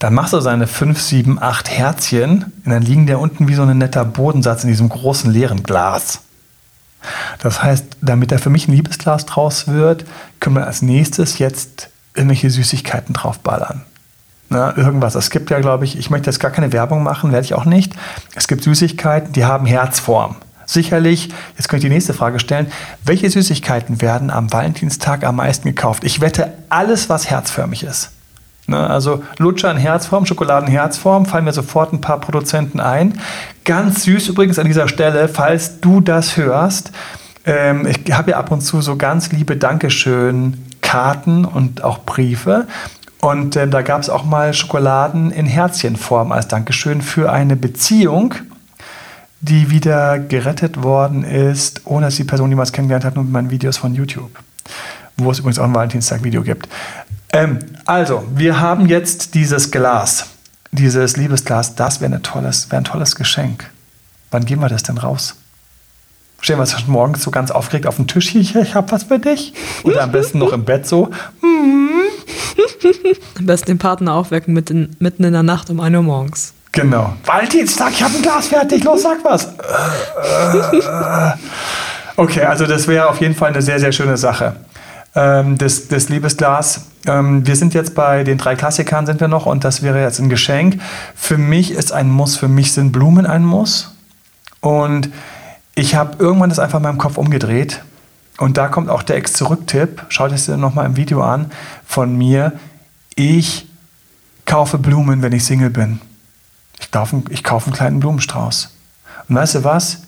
[0.00, 3.62] Dann machst du seine 5, 7, 8 Herzchen und dann liegen der unten wie so
[3.62, 6.22] ein netter Bodensatz in diesem großen leeren Glas.
[7.38, 10.04] Das heißt, damit da für mich ein Liebesglas draus wird,
[10.40, 13.84] können wir als nächstes jetzt irgendwelche Süßigkeiten draufballern.
[14.52, 15.14] Na, irgendwas.
[15.14, 17.64] Es gibt ja, glaube ich, ich möchte jetzt gar keine Werbung machen, werde ich auch
[17.64, 17.94] nicht.
[18.34, 20.36] Es gibt Süßigkeiten, die haben Herzform.
[20.66, 22.66] Sicherlich, jetzt könnte ich die nächste Frage stellen,
[23.04, 26.02] welche Süßigkeiten werden am Valentinstag am meisten gekauft?
[26.04, 28.10] Ich wette, alles, was herzförmig ist.
[28.66, 28.90] Ne?
[28.90, 33.20] Also Lutscher in Herzform, Schokoladen in Herzform, fallen mir sofort ein paar Produzenten ein.
[33.64, 36.90] Ganz süß übrigens an dieser Stelle, falls du das hörst.
[37.44, 42.66] Ähm, ich habe ja ab und zu so ganz liebe Dankeschön-Karten und auch Briefe.
[43.20, 48.34] Und ähm, da gab es auch mal Schokoladen in Herzchenform als Dankeschön für eine Beziehung,
[49.40, 53.50] die wieder gerettet worden ist, ohne dass die Person jemals kennengelernt hat, nur mit meinen
[53.50, 54.30] Videos von YouTube.
[55.18, 56.68] Wo es übrigens auch ein Valentinstag-Video gibt.
[57.32, 60.26] Ähm, also, wir haben jetzt dieses Glas,
[60.72, 61.74] dieses Liebesglas.
[61.74, 63.70] Das wäre wär ein tolles Geschenk.
[64.30, 65.39] Wann gehen wir das denn raus?
[66.40, 69.18] Stehen wir schon morgens so ganz aufgeregt auf dem Tisch hier, ich habe was für
[69.18, 69.52] dich.
[69.84, 71.10] Oder am besten noch im Bett so.
[73.38, 76.54] Am besten den Partner aufwecken mitten, mitten in der Nacht um 1 Uhr morgens.
[76.72, 77.14] Genau.
[77.24, 79.48] Valentinstag, ich habe ein Glas fertig, los, sag was.
[82.16, 84.56] Okay, also das wäre auf jeden Fall eine sehr, sehr schöne Sache
[85.14, 86.86] ähm, des, des Liebesglas.
[87.06, 90.18] Ähm, wir sind jetzt bei den drei Klassikern sind wir noch und das wäre jetzt
[90.20, 90.80] ein Geschenk.
[91.14, 93.94] Für mich ist ein Muss, für mich sind Blumen ein Muss.
[94.60, 95.10] Und
[95.74, 97.82] Ich habe irgendwann das einfach in meinem Kopf umgedreht.
[98.38, 100.06] Und da kommt auch der Ex-Zurück-Tipp.
[100.08, 101.52] Schaut es dir nochmal im Video an
[101.84, 102.52] von mir.
[103.14, 103.66] Ich
[104.46, 106.00] kaufe Blumen, wenn ich Single bin.
[106.80, 108.70] Ich kaufe, ich kaufe einen kleinen Blumenstrauß.
[109.28, 110.02] Und weißt du was?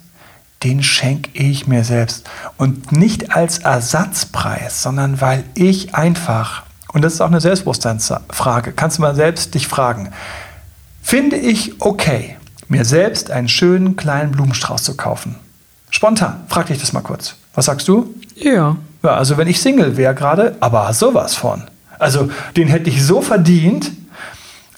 [0.63, 2.29] Den schenke ich mir selbst.
[2.57, 8.99] Und nicht als Ersatzpreis, sondern weil ich einfach, und das ist auch eine Selbstbewusstseinsfrage, kannst
[8.99, 10.13] du mal selbst dich fragen,
[11.03, 12.37] finde ich okay,
[12.69, 15.37] mir selbst einen schönen kleinen Blumenstrauß zu kaufen?
[15.93, 17.37] Spontan, frag dich das mal kurz.
[17.55, 18.15] Was sagst du?
[18.35, 18.77] Ja.
[19.03, 21.63] Ja, also wenn ich Single wäre gerade, aber sowas von.
[21.99, 23.93] Also den hätte ich so verdient.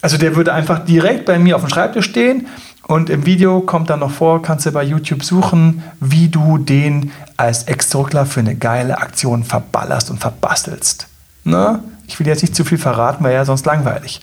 [0.02, 2.48] Also der würde einfach direkt bei mir auf dem Schreibtisch stehen
[2.82, 7.12] und im Video kommt dann noch vor, kannst du bei YouTube suchen, wie du den
[7.36, 11.06] als Ex-Druckler für eine geile Aktion verballerst und verbastelst.
[11.44, 11.82] Ne?
[12.06, 14.20] Ich will jetzt nicht zu viel verraten, wäre ja sonst langweilig.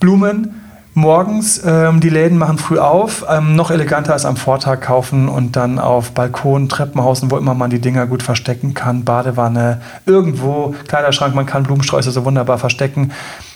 [0.00, 0.63] Blumen
[0.94, 5.56] morgens, ähm, die Läden machen früh auf, ähm, noch eleganter als am Vortag kaufen und
[5.56, 11.34] dann auf Balkon, Treppenhausen, wo immer man die Dinger gut verstecken kann, Badewanne, irgendwo, Kleiderschrank,
[11.34, 13.12] man kann Blumensträuße so wunderbar verstecken.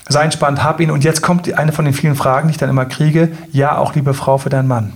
[0.09, 0.91] Sei entspannt, hab ihn.
[0.91, 3.31] Und jetzt kommt eine von den vielen Fragen, die ich dann immer kriege.
[3.53, 4.95] Ja, auch liebe Frau für deinen Mann.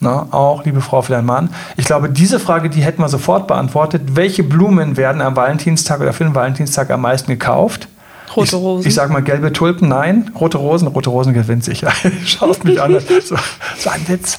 [0.00, 1.50] Na, auch liebe Frau für deinen Mann.
[1.76, 4.16] Ich glaube, diese Frage, die hätten wir sofort beantwortet.
[4.16, 7.86] Welche Blumen werden am Valentinstag oder für den Valentinstag am meisten gekauft?
[8.36, 8.82] Rote Rosen.
[8.82, 10.30] Ich, ich sage mal gelbe Tulpen, nein.
[10.38, 11.92] Rote Rosen, rote Rosen gewinnt sicher.
[12.24, 12.98] Schaust mich an.
[13.00, 13.36] So,
[13.76, 14.38] so ein Witz.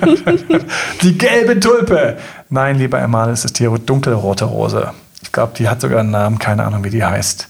[1.02, 2.18] die gelbe Tulpe.
[2.48, 4.92] Nein, lieber Emanuel, es ist die dunkelrote Rose.
[5.22, 7.48] Ich glaube, die hat sogar einen Namen, keine Ahnung, wie die heißt.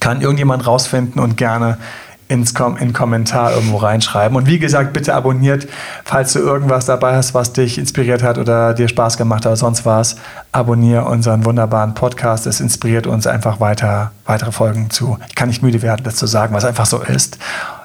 [0.00, 1.78] Kann irgendjemand rausfinden und gerne
[2.28, 4.36] ins Kom in Kommentar irgendwo reinschreiben.
[4.36, 5.68] Und wie gesagt, bitte abonniert,
[6.04, 9.56] falls du irgendwas dabei hast, was dich inspiriert hat oder dir Spaß gemacht hat oder
[9.56, 10.16] sonst was.
[10.52, 12.46] Abonniere unseren wunderbaren Podcast.
[12.46, 15.18] Es inspiriert uns einfach weiter, weitere Folgen zu.
[15.28, 17.38] Ich kann nicht müde werden, das zu sagen, was einfach so ist.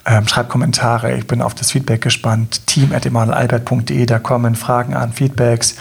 [0.06, 1.14] Ähm, schreib Kommentare.
[1.14, 2.66] Ich bin auf das Feedback gespannt.
[2.66, 5.76] Team at da kommen Fragen an, Feedbacks.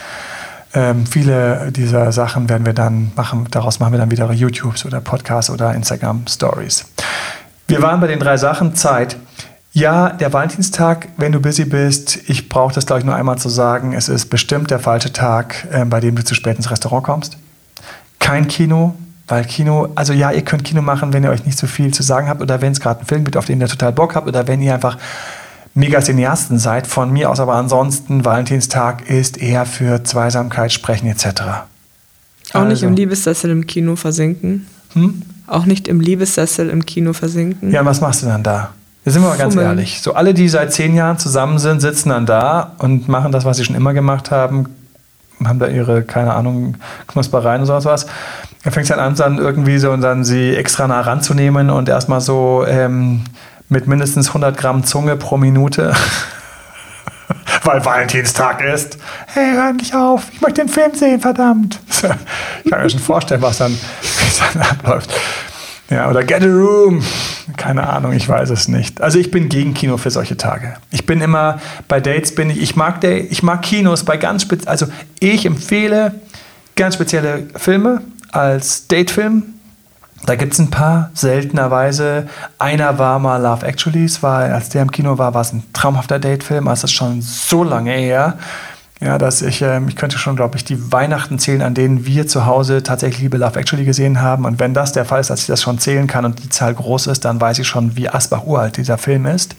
[0.73, 5.01] Ähm, viele dieser Sachen werden wir dann machen, daraus machen wir dann wieder YouTubes oder
[5.01, 6.85] Podcasts oder Instagram Stories.
[7.71, 8.75] Wir waren bei den drei Sachen.
[8.75, 9.17] Zeit.
[9.73, 13.49] Ja, der Valentinstag, wenn du busy bist, ich brauche das, glaube ich, nur einmal zu
[13.49, 17.05] sagen, es ist bestimmt der falsche Tag, äh, bei dem du zu spät ins Restaurant
[17.05, 17.39] kommst.
[18.19, 18.97] Kein Kino,
[19.29, 22.03] weil Kino, also ja, ihr könnt Kino machen, wenn ihr euch nicht so viel zu
[22.03, 24.27] sagen habt oder wenn es gerade einen Film gibt, auf den ihr total Bock habt
[24.27, 24.99] oder wenn ihr einfach
[25.75, 31.27] mega Cineasten seid, von mir aus, aber ansonsten, Valentinstag ist eher für Zweisamkeit, Sprechen etc.
[32.53, 32.67] Auch also.
[32.67, 34.67] nicht im Liebessessel im Kino versinken.
[34.95, 35.23] Hm?
[35.51, 37.73] Auch nicht im Liebessessel im Kino versinken.
[37.73, 38.71] Ja, was machst du dann da?
[39.05, 39.79] Da sind wir mal ganz Fummeln.
[39.79, 40.01] ehrlich.
[40.01, 43.57] So alle, die seit zehn Jahren zusammen sind, sitzen dann da und machen das, was
[43.57, 44.67] sie schon immer gemacht haben,
[45.45, 46.77] haben da ihre, keine Ahnung,
[47.09, 48.07] Knuspereien oder sowas.
[48.63, 51.89] Da fängt es dann an, dann irgendwie so und dann sie extra nah ranzunehmen und
[51.89, 53.23] erstmal so ähm,
[53.69, 55.95] mit mindestens 100 Gramm Zunge pro Minute,
[57.65, 58.99] weil Valentinstag ist.
[59.27, 61.81] Hey, hör nicht auf, ich möchte den Film sehen, verdammt.
[62.65, 63.77] Ich kann mir schon vorstellen, was dann,
[64.55, 65.11] dann abläuft.
[65.91, 67.03] Ja, oder Get a Room.
[67.57, 69.01] Keine Ahnung, ich weiß es nicht.
[69.01, 70.77] Also ich bin gegen Kino für solche Tage.
[70.93, 74.69] Ich bin immer, bei Dates bin ich, ich mag, ich mag Kinos bei ganz speziell,
[74.69, 74.87] also
[75.19, 76.15] ich empfehle
[76.77, 79.55] ganz spezielle Filme als Datefilm
[80.27, 82.29] da gibt es ein paar, seltenerweise.
[82.59, 85.63] Einer war mal Love Actually, es war, als der im Kino war, war es ein
[85.73, 88.39] traumhafter Datefilm, also das ist schon so lange her.
[89.03, 92.27] Ja, dass ich, ähm, ich könnte schon, glaube ich, die Weihnachten zählen, an denen wir
[92.27, 94.45] zu Hause tatsächlich Liebe Love Actually gesehen haben.
[94.45, 96.75] Und wenn das der Fall ist, dass ich das schon zählen kann und die Zahl
[96.75, 99.57] groß ist, dann weiß ich schon, wie Asbach uralt dieser Film ist.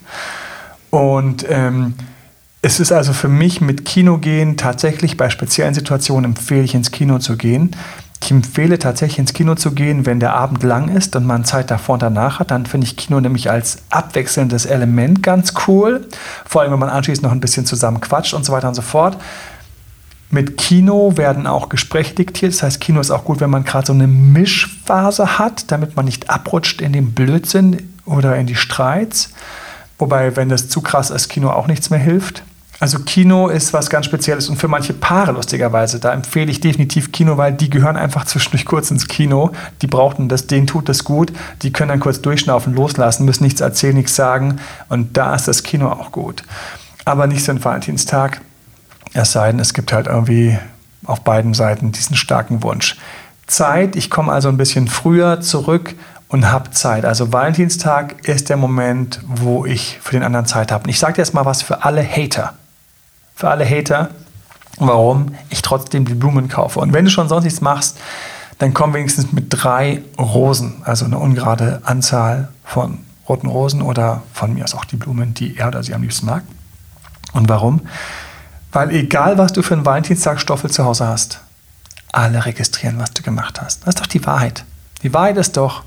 [0.91, 1.95] Und ähm,
[2.61, 6.91] es ist also für mich mit Kino gehen tatsächlich bei speziellen Situationen empfehle ich ins
[6.91, 7.75] Kino zu gehen.
[8.23, 11.71] Ich empfehle tatsächlich ins Kino zu gehen, wenn der Abend lang ist und man Zeit
[11.71, 12.51] davor und danach hat.
[12.51, 16.07] Dann finde ich Kino nämlich als abwechselndes Element ganz cool.
[16.45, 18.83] Vor allem, wenn man anschließend noch ein bisschen zusammen quatscht und so weiter und so
[18.83, 19.17] fort.
[20.29, 22.53] Mit Kino werden auch Gespräche diktiert.
[22.53, 26.05] Das heißt, Kino ist auch gut, wenn man gerade so eine Mischphase hat, damit man
[26.05, 29.33] nicht abrutscht in den Blödsinn oder in die Streits.
[29.97, 32.43] Wobei, wenn das zu krass ist, Kino auch nichts mehr hilft.
[32.81, 37.11] Also Kino ist was ganz Spezielles und für manche Paare lustigerweise, da empfehle ich definitiv
[37.11, 39.51] Kino, weil die gehören einfach zwischendurch kurz ins Kino.
[39.83, 41.31] Die brauchten das, denen tut das gut.
[41.61, 44.55] Die können dann kurz durchschnaufen, loslassen, müssen nichts erzählen, nichts sagen
[44.89, 46.43] und da ist das Kino auch gut.
[47.05, 48.41] Aber nicht so ein Valentinstag,
[49.13, 50.57] es sei denn, es gibt halt irgendwie
[51.05, 52.97] auf beiden Seiten diesen starken Wunsch.
[53.45, 55.93] Zeit, ich komme also ein bisschen früher zurück
[56.29, 57.05] und habe Zeit.
[57.05, 60.85] Also Valentinstag ist der Moment, wo ich für den anderen Zeit habe.
[60.85, 62.55] Und ich sage dir jetzt mal was für alle Hater
[63.41, 64.11] für alle Hater,
[64.77, 66.79] warum ich trotzdem die Blumen kaufe.
[66.79, 67.97] Und wenn du schon sonst nichts machst,
[68.59, 74.53] dann komm wenigstens mit drei Rosen, also eine ungerade Anzahl von roten Rosen oder von
[74.53, 76.43] mir aus auch die Blumen, die er oder sie am liebsten mag.
[77.33, 77.81] Und warum?
[78.71, 81.41] Weil egal, was du für einen Valentinstagstoffel zu Hause hast,
[82.11, 83.81] alle registrieren, was du gemacht hast.
[83.81, 84.65] Das ist doch die Wahrheit.
[85.01, 85.83] Die Wahrheit ist doch,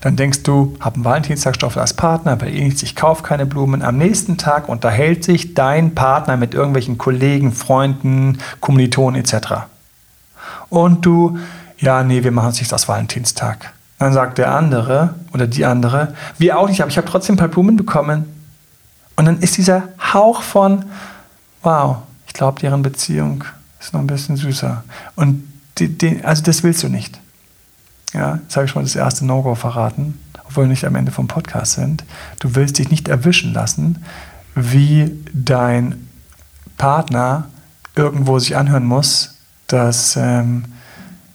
[0.00, 3.82] dann denkst du, hab einen Valentinstagstoffel als Partner, aber eh nichts, ich kaufe keine Blumen.
[3.82, 9.66] Am nächsten Tag unterhält sich dein Partner mit irgendwelchen Kollegen, Freunden, Kommilitonen etc.
[10.68, 11.38] Und du,
[11.78, 13.72] ja, nee, wir machen es nicht aus Valentinstag.
[13.98, 17.38] Dann sagt der andere oder die andere, wir auch nicht, aber ich habe trotzdem ein
[17.38, 18.24] paar Blumen bekommen.
[19.16, 20.84] Und dann ist dieser Hauch von,
[21.62, 23.44] wow, ich glaube, deren Beziehung
[23.78, 24.82] ist noch ein bisschen süßer.
[25.14, 25.46] Und
[25.78, 27.20] die, die, also das willst du nicht.
[28.12, 31.12] Ja, jetzt habe ich schon mal das erste No-Go verraten, obwohl wir nicht am Ende
[31.12, 32.04] vom Podcast sind.
[32.40, 34.04] Du willst dich nicht erwischen lassen,
[34.54, 36.08] wie dein
[36.76, 37.48] Partner
[37.94, 40.64] irgendwo sich anhören muss, dass ähm,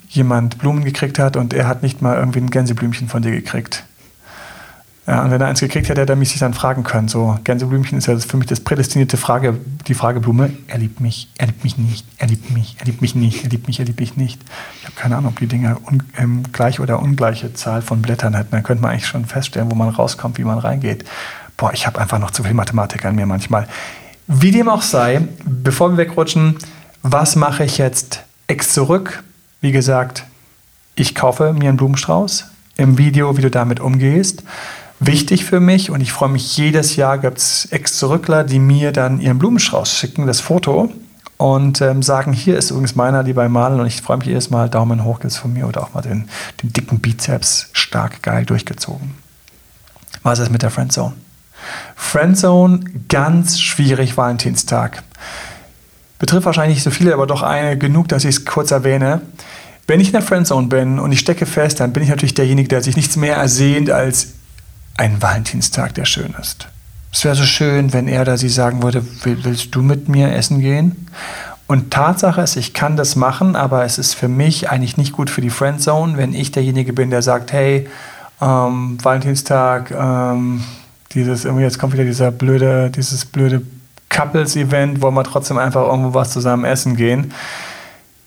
[0.09, 3.83] jemand Blumen gekriegt hat und er hat nicht mal irgendwie ein Gänseblümchen von dir gekriegt.
[5.07, 7.07] Ja, und wenn er eins gekriegt hätte, hätte er mich sich dann fragen können.
[7.07, 10.51] So, Gänseblümchen ist ja für mich das prädestinierte Frage, die Frageblume.
[10.67, 13.49] Er liebt mich, er liebt mich nicht, er liebt mich, er liebt mich nicht, er
[13.49, 14.41] liebt mich, er liebt mich nicht.
[14.81, 15.77] Ich habe keine Ahnung, ob die Dinger
[16.17, 18.51] ähm, gleich oder ungleiche Zahl von Blättern hätten.
[18.51, 21.05] Dann könnte man eigentlich schon feststellen, wo man rauskommt, wie man reingeht.
[21.55, 23.65] Boah, ich habe einfach noch zu viel Mathematik an mir manchmal.
[24.27, 26.57] Wie dem auch sei, bevor wir wegrutschen,
[27.01, 28.23] was mache ich jetzt?
[28.47, 29.23] Ex zurück.
[29.61, 30.25] Wie gesagt,
[30.95, 32.51] ich kaufe mir einen Blumenstrauß.
[32.75, 34.43] Im Video, wie du damit umgehst
[34.99, 39.19] wichtig für mich und ich freue mich jedes Jahr, gibt es Ex-Zurückler, die mir dann
[39.19, 40.91] ihren Blumenstrauß schicken, das Foto
[41.37, 44.49] und ähm, sagen, hier ist übrigens meiner, die bei Malen und ich freue mich jedes
[44.49, 46.27] Mal, Daumen hoch jetzt von mir oder auch mal den,
[46.63, 49.15] den dicken Bizeps stark geil durchgezogen.
[50.23, 51.13] Was ist mit der Friendzone?
[51.95, 55.03] Friendzone, ganz schwierig, Valentinstag.
[56.19, 59.21] Betrifft wahrscheinlich nicht so viele, aber doch eine genug, dass ich es kurz erwähne.
[59.85, 62.67] Wenn ich in der Friendzone bin und ich stecke fest, dann bin ich natürlich derjenige,
[62.67, 64.33] der sich nichts mehr ersehnt, als
[64.97, 66.67] ein Valentinstag, der schön ist.
[67.13, 70.59] Es wäre so schön, wenn er oder sie sagen würde, willst du mit mir essen
[70.59, 71.07] gehen?
[71.67, 75.29] Und Tatsache ist, ich kann das machen, aber es ist für mich eigentlich nicht gut
[75.29, 77.87] für die Friendzone, wenn ich derjenige bin, der sagt, hey,
[78.41, 80.63] ähm, Valentinstag, ähm,
[81.13, 83.61] dieses, jetzt kommt wieder dieser blöde, dieses blöde
[84.09, 87.33] Couples-Event, wollen wir trotzdem einfach irgendwo was zusammen essen gehen.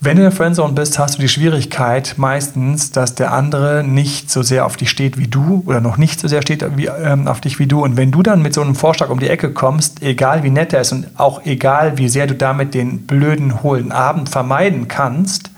[0.02, 4.30] Wenn du in der Friendzone bist, hast du die Schwierigkeit meistens, dass der andere nicht
[4.30, 7.28] so sehr auf dich steht wie du oder noch nicht so sehr steht wie, ähm,
[7.28, 7.84] auf dich wie du.
[7.84, 10.72] Und wenn du dann mit so einem Vorschlag um die Ecke kommst, egal wie nett
[10.72, 15.50] er ist und auch egal wie sehr du damit den blöden, hohlen Abend vermeiden kannst,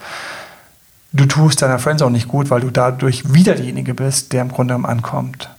[1.13, 4.75] du tust deiner Friendzone nicht gut, weil du dadurch wieder derjenige bist, der im Grunde
[4.75, 5.51] ankommt.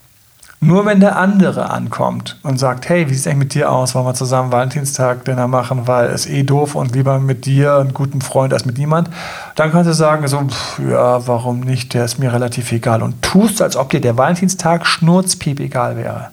[0.65, 3.95] Nur wenn der andere ankommt und sagt, hey, wie sieht es eigentlich mit dir aus?
[3.95, 7.93] Wollen wir zusammen Valentinstag Dinner machen, weil es eh doof und lieber mit dir, einen
[7.93, 9.10] guten Freund, als mit niemand,
[9.56, 11.93] dann kannst du sagen, so, pff, ja, warum nicht?
[11.93, 13.04] Der ist mir relativ egal.
[13.04, 16.30] Und tust, als ob dir der Valentinstag schnurzpiep egal wäre.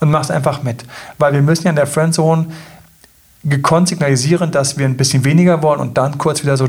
[0.00, 0.84] Und machst einfach mit.
[1.16, 2.44] Weil wir müssen ja in der Friendzone
[3.44, 6.68] gekonnt signalisieren, dass wir ein bisschen weniger wollen und dann kurz wieder so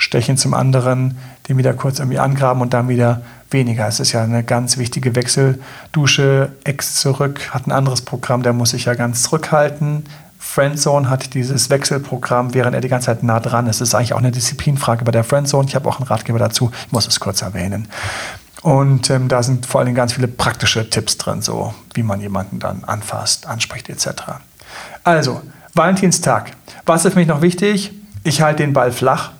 [0.00, 3.86] durchstechen zum anderen, den wieder kurz irgendwie angraben und dann wieder weniger.
[3.86, 6.52] Es ist ja eine ganz wichtige Wechseldusche.
[6.64, 10.04] Ex zurück hat ein anderes Programm, der muss sich ja ganz zurückhalten.
[10.38, 13.82] Friendzone hat dieses Wechselprogramm, während er die ganze Zeit nah dran ist.
[13.82, 15.68] Das ist eigentlich auch eine Disziplinfrage bei der Friendzone.
[15.68, 17.86] Ich habe auch einen Ratgeber dazu, ich muss es kurz erwähnen.
[18.62, 22.58] Und ähm, da sind vor allem ganz viele praktische Tipps drin, so wie man jemanden
[22.58, 24.08] dann anfasst, anspricht etc.
[25.04, 25.42] Also,
[25.74, 26.52] Valentinstag.
[26.86, 27.92] Was ist für mich noch wichtig?
[28.24, 29.32] Ich halte den Ball flach.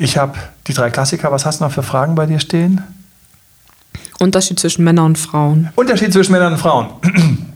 [0.00, 1.30] Ich habe die drei Klassiker.
[1.30, 2.82] Was hast du noch für Fragen bei dir stehen?
[4.18, 5.68] Unterschied zwischen Männern und Frauen.
[5.76, 6.88] Unterschied zwischen Männern und Frauen.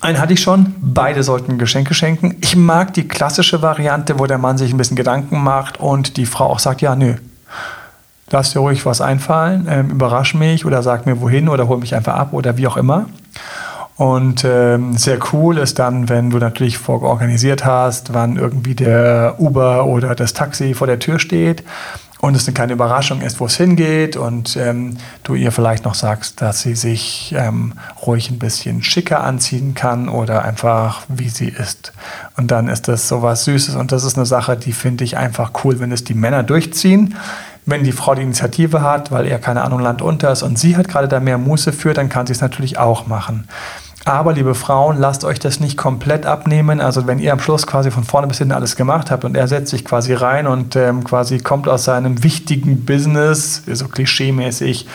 [0.00, 0.74] Einen hatte ich schon.
[0.80, 2.38] Beide sollten Geschenke schenken.
[2.40, 6.24] Ich mag die klassische Variante, wo der Mann sich ein bisschen Gedanken macht und die
[6.24, 7.16] Frau auch sagt, ja, nö.
[8.30, 11.94] Lass dir ruhig was einfallen, ähm, überrasch mich oder sag mir wohin oder hol mich
[11.94, 13.10] einfach ab oder wie auch immer.
[14.00, 19.84] Und ähm, sehr cool ist dann, wenn du natürlich vororganisiert hast, wann irgendwie der Uber
[19.84, 21.64] oder das Taxi vor der Tür steht
[22.22, 25.94] und es eine kleine Überraschung ist, wo es hingeht und ähm, du ihr vielleicht noch
[25.94, 27.74] sagst, dass sie sich ähm,
[28.06, 31.92] ruhig ein bisschen schicker anziehen kann oder einfach wie sie ist.
[32.38, 35.18] Und dann ist das so was Süßes und das ist eine Sache, die finde ich
[35.18, 37.16] einfach cool, wenn es die Männer durchziehen.
[37.66, 40.78] Wenn die Frau die Initiative hat, weil er keine Ahnung Land unter ist und sie
[40.78, 43.46] hat gerade da mehr Muße für, dann kann sie es natürlich auch machen.
[44.10, 46.80] Aber liebe Frauen, lasst euch das nicht komplett abnehmen.
[46.80, 49.46] Also wenn ihr am Schluss quasi von vorne bis hinten alles gemacht habt und er
[49.46, 54.88] setzt sich quasi rein und ähm, quasi kommt aus seinem wichtigen Business, so klischeemäßig,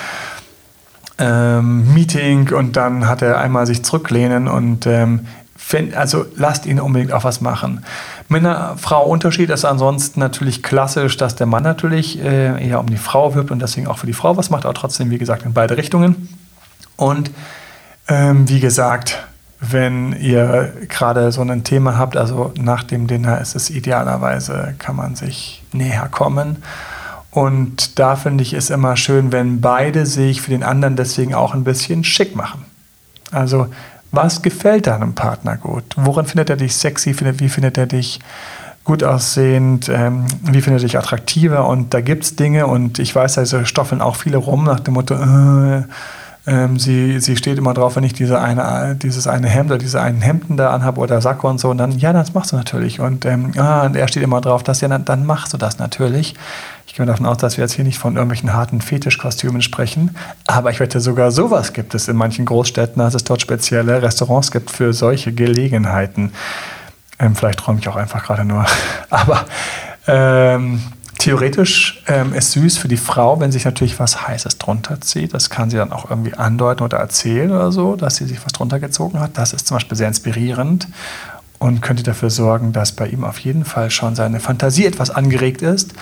[1.18, 5.22] ähm, Meeting und dann hat er einmal sich zurücklehnen und ähm,
[5.56, 7.86] find, also lasst ihn unbedingt auch was machen.
[8.28, 13.50] Männer-Frau-Unterschied ist ansonsten natürlich klassisch, dass der Mann natürlich äh, eher um die Frau wirbt
[13.50, 16.28] und deswegen auch für die Frau was macht, aber trotzdem, wie gesagt, in beide Richtungen.
[16.98, 17.32] Und
[18.08, 19.26] ähm, wie gesagt,
[19.60, 24.96] wenn ihr gerade so ein Thema habt, also nach dem Dinner ist es idealerweise, kann
[24.96, 26.58] man sich näher kommen.
[27.32, 31.54] Und da finde ich es immer schön, wenn beide sich für den anderen deswegen auch
[31.54, 32.66] ein bisschen schick machen.
[33.32, 33.68] Also,
[34.12, 35.84] was gefällt deinem Partner gut?
[35.98, 37.14] Worin findet er dich sexy?
[37.20, 38.22] Wie findet er dich
[38.86, 39.90] gut aussehend?
[39.90, 41.68] Ähm, wie findet er dich attraktiver?
[41.68, 44.94] Und da gibt es Dinge und ich weiß, also stoffeln auch viele rum nach dem
[44.94, 45.84] Motto, äh,
[46.48, 50.00] ähm, sie, sie steht immer drauf, wenn ich diese eine, dieses eine Hemd oder diese
[50.02, 51.70] einen Hemden da anhabe oder Sakko und so.
[51.70, 53.00] Und dann, ja, das machst du natürlich.
[53.00, 55.80] Und, ähm, ah, und er steht immer drauf, dass ja, dann, dann machst du das
[55.80, 56.36] natürlich.
[56.86, 60.16] Ich gehe davon aus, dass wir jetzt hier nicht von irgendwelchen harten Fetischkostümen sprechen.
[60.46, 64.52] Aber ich wette, sogar sowas gibt es in manchen Großstädten, dass es dort spezielle Restaurants
[64.52, 66.32] gibt für solche Gelegenheiten.
[67.18, 68.66] Ähm, vielleicht träume ich auch einfach gerade nur.
[69.10, 69.46] Aber
[70.08, 70.82] ähm,
[71.26, 75.34] Theoretisch ähm, ist süß für die Frau, wenn sich natürlich was Heißes drunter zieht.
[75.34, 78.54] Das kann sie dann auch irgendwie andeuten oder erzählen oder so, dass sie sich was
[78.54, 79.36] drunter gezogen hat.
[79.36, 80.88] Das ist zum Beispiel sehr inspirierend
[81.58, 85.64] und könnte dafür sorgen, dass bei ihm auf jeden Fall schon seine Fantasie etwas angeregt
[85.64, 85.96] ist.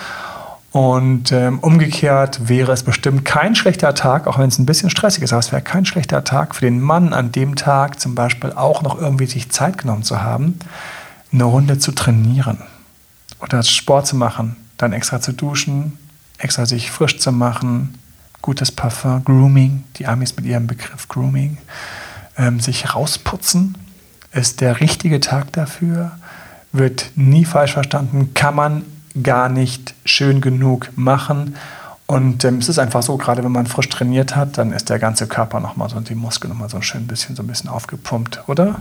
[0.72, 5.22] Und ähm, umgekehrt wäre es bestimmt kein schlechter Tag, auch wenn es ein bisschen stressig
[5.22, 8.52] ist, aber es wäre kein schlechter Tag für den Mann an dem Tag zum Beispiel
[8.52, 10.58] auch noch irgendwie sich Zeit genommen zu haben,
[11.32, 12.58] eine Runde zu trainieren
[13.40, 15.98] oder Sport zu machen, dann extra zu duschen,
[16.38, 17.98] extra sich frisch zu machen,
[18.42, 21.58] gutes Parfum, Grooming, die Amis mit ihrem Begriff Grooming,
[22.36, 23.76] ähm, sich rausputzen,
[24.32, 26.12] ist der richtige Tag dafür,
[26.72, 28.84] wird nie falsch verstanden, kann man
[29.22, 31.54] gar nicht schön genug machen.
[32.06, 34.98] Und ähm, es ist einfach so, gerade wenn man frisch trainiert hat, dann ist der
[34.98, 37.70] ganze Körper nochmal so und die Muskeln nochmal so ein schön bisschen, so ein bisschen
[37.70, 38.80] aufgepumpt, oder?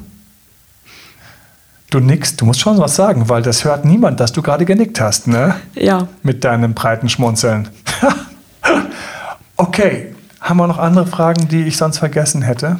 [1.93, 4.99] Du nickst, du musst schon was sagen, weil das hört niemand, dass du gerade genickt
[4.99, 5.57] hast, ne?
[5.75, 6.07] Ja.
[6.23, 7.69] Mit deinem breiten Schmunzeln.
[9.57, 12.79] okay, haben wir noch andere Fragen, die ich sonst vergessen hätte?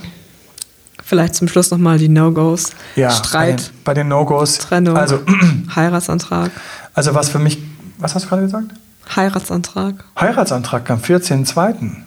[1.04, 2.72] Vielleicht zum Schluss nochmal die No-Gos.
[2.96, 3.72] Ja, Streit.
[3.84, 4.58] Bei den, den No-Gos.
[4.58, 4.98] Trennung.
[4.98, 5.20] Also,
[5.76, 6.50] Heiratsantrag.
[6.96, 7.60] Also was für mich,
[8.00, 8.72] was hast du gerade gesagt?
[9.16, 10.06] Heiratsantrag.
[10.20, 11.98] Heiratsantrag am 14.02.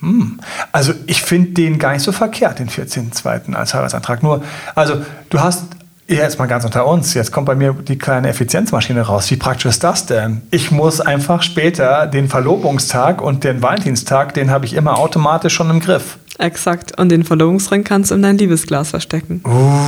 [0.00, 0.40] Hm.
[0.72, 3.52] Also ich finde den gar nicht so verkehrt, den 14.02.
[3.52, 4.22] als Heiratsantrag.
[4.22, 4.42] Nur,
[4.74, 5.64] also du hast
[6.06, 7.14] Jetzt mal ganz unter uns.
[7.14, 9.30] Jetzt kommt bei mir die kleine Effizienzmaschine raus.
[9.30, 10.42] Wie praktisch ist das denn?
[10.50, 15.70] Ich muss einfach später den Verlobungstag und den Valentinstag, den habe ich immer automatisch schon
[15.70, 16.18] im Griff.
[16.38, 16.98] Exakt.
[16.98, 19.40] Und den Verlobungsring kannst du in dein Liebesglas verstecken.
[19.46, 19.78] Uh,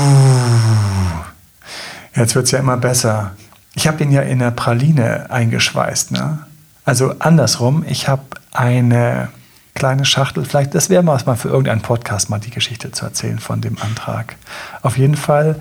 [2.14, 3.32] jetzt wird es ja immer besser.
[3.74, 6.12] Ich habe den ja in der Praline eingeschweißt.
[6.12, 6.38] Ne?
[6.86, 9.28] Also andersrum, ich habe eine
[9.74, 10.46] kleine Schachtel.
[10.46, 14.36] Vielleicht, das wäre mal für irgendeinen Podcast mal die Geschichte zu erzählen von dem Antrag.
[14.80, 15.56] Auf jeden Fall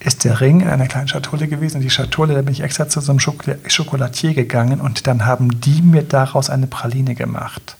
[0.00, 1.76] ist der Ring in einer kleinen Schatulle gewesen.
[1.76, 5.26] Und die Schatulle, da bin ich extra zu so einem Schok Schokolatier gegangen und dann
[5.26, 7.76] haben die mir daraus eine Praline gemacht.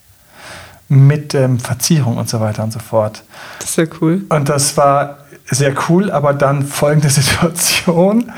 [0.88, 3.24] Mit ähm, Verzierung und so weiter und so fort.
[3.58, 4.24] Das ist ja cool.
[4.28, 5.18] Und das war
[5.50, 8.32] sehr cool, aber dann folgende Situation,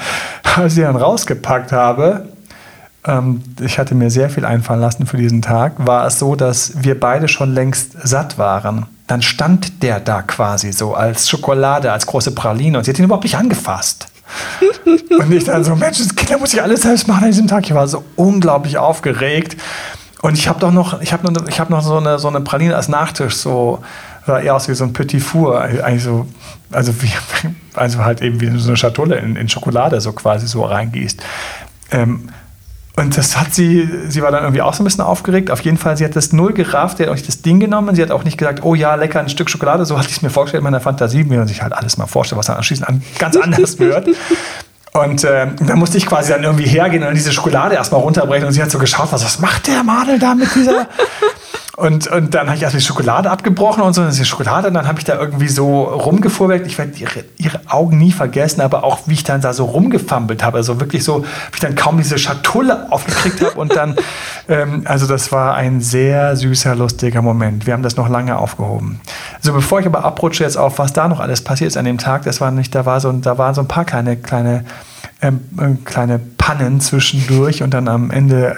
[0.56, 2.28] als ich dann rausgepackt habe,
[3.04, 6.82] ähm, ich hatte mir sehr viel einfallen lassen für diesen Tag, war es so, dass
[6.82, 12.06] wir beide schon längst satt waren dann stand der da quasi so als Schokolade, als
[12.06, 14.06] große Praline und sie hat ihn überhaupt nicht angefasst.
[14.84, 17.64] und ich dann so, Mensch, das Kinder muss ich alles selbst machen an diesem Tag.
[17.64, 19.56] Ich war so unglaublich aufgeregt.
[20.20, 22.40] Und ich habe doch noch, ich habe noch, ich hab noch so, eine, so eine
[22.42, 23.82] Praline als Nachtisch, so
[24.26, 26.26] sah eher aus wie so ein Petit Four, eigentlich so,
[26.70, 27.10] also, wie,
[27.74, 31.22] also halt eben wie so eine Schatulle in, in Schokolade so quasi so reingießt.
[31.92, 32.28] Ähm,
[32.98, 35.52] und das hat sie, sie war dann irgendwie auch so ein bisschen aufgeregt.
[35.52, 37.94] Auf jeden Fall, sie hat das null gerafft, sie hat auch nicht das Ding genommen.
[37.94, 39.84] Sie hat auch nicht gesagt, oh ja, lecker, ein Stück Schokolade.
[39.84, 42.08] So hatte ich es mir vorgestellt in meiner Fantasie, wie man sich halt alles mal
[42.08, 44.08] vorstellt, was dann anschließend an, ganz anders wird.
[44.94, 48.46] Und äh, da musste ich quasi dann irgendwie hergehen und diese Schokolade erstmal runterbrechen.
[48.46, 50.88] Und sie hat so geschaut, was, was macht der Madel da mit dieser
[51.78, 54.74] und, und dann habe ich erst die Schokolade abgebrochen und so, und die Schokolade, und
[54.74, 56.66] dann habe ich da irgendwie so rumgefuhrwerkt.
[56.66, 60.42] Ich werde ihre, ihre Augen nie vergessen, aber auch wie ich dann da so rumgefummelt
[60.42, 60.56] habe.
[60.56, 63.60] Also wirklich so, wie ich dann kaum diese Schatulle aufgekriegt habe.
[63.60, 63.94] Und dann,
[64.48, 67.64] ähm, also das war ein sehr süßer, lustiger Moment.
[67.64, 69.00] Wir haben das noch lange aufgehoben.
[69.40, 71.98] So, bevor ich aber abrutsche jetzt auf, was da noch alles passiert ist an dem
[71.98, 74.64] Tag, das war nicht, da war so, da waren so ein paar kleine, kleine,
[75.22, 78.56] ähm, äh, kleine Pannen zwischendurch und dann am Ende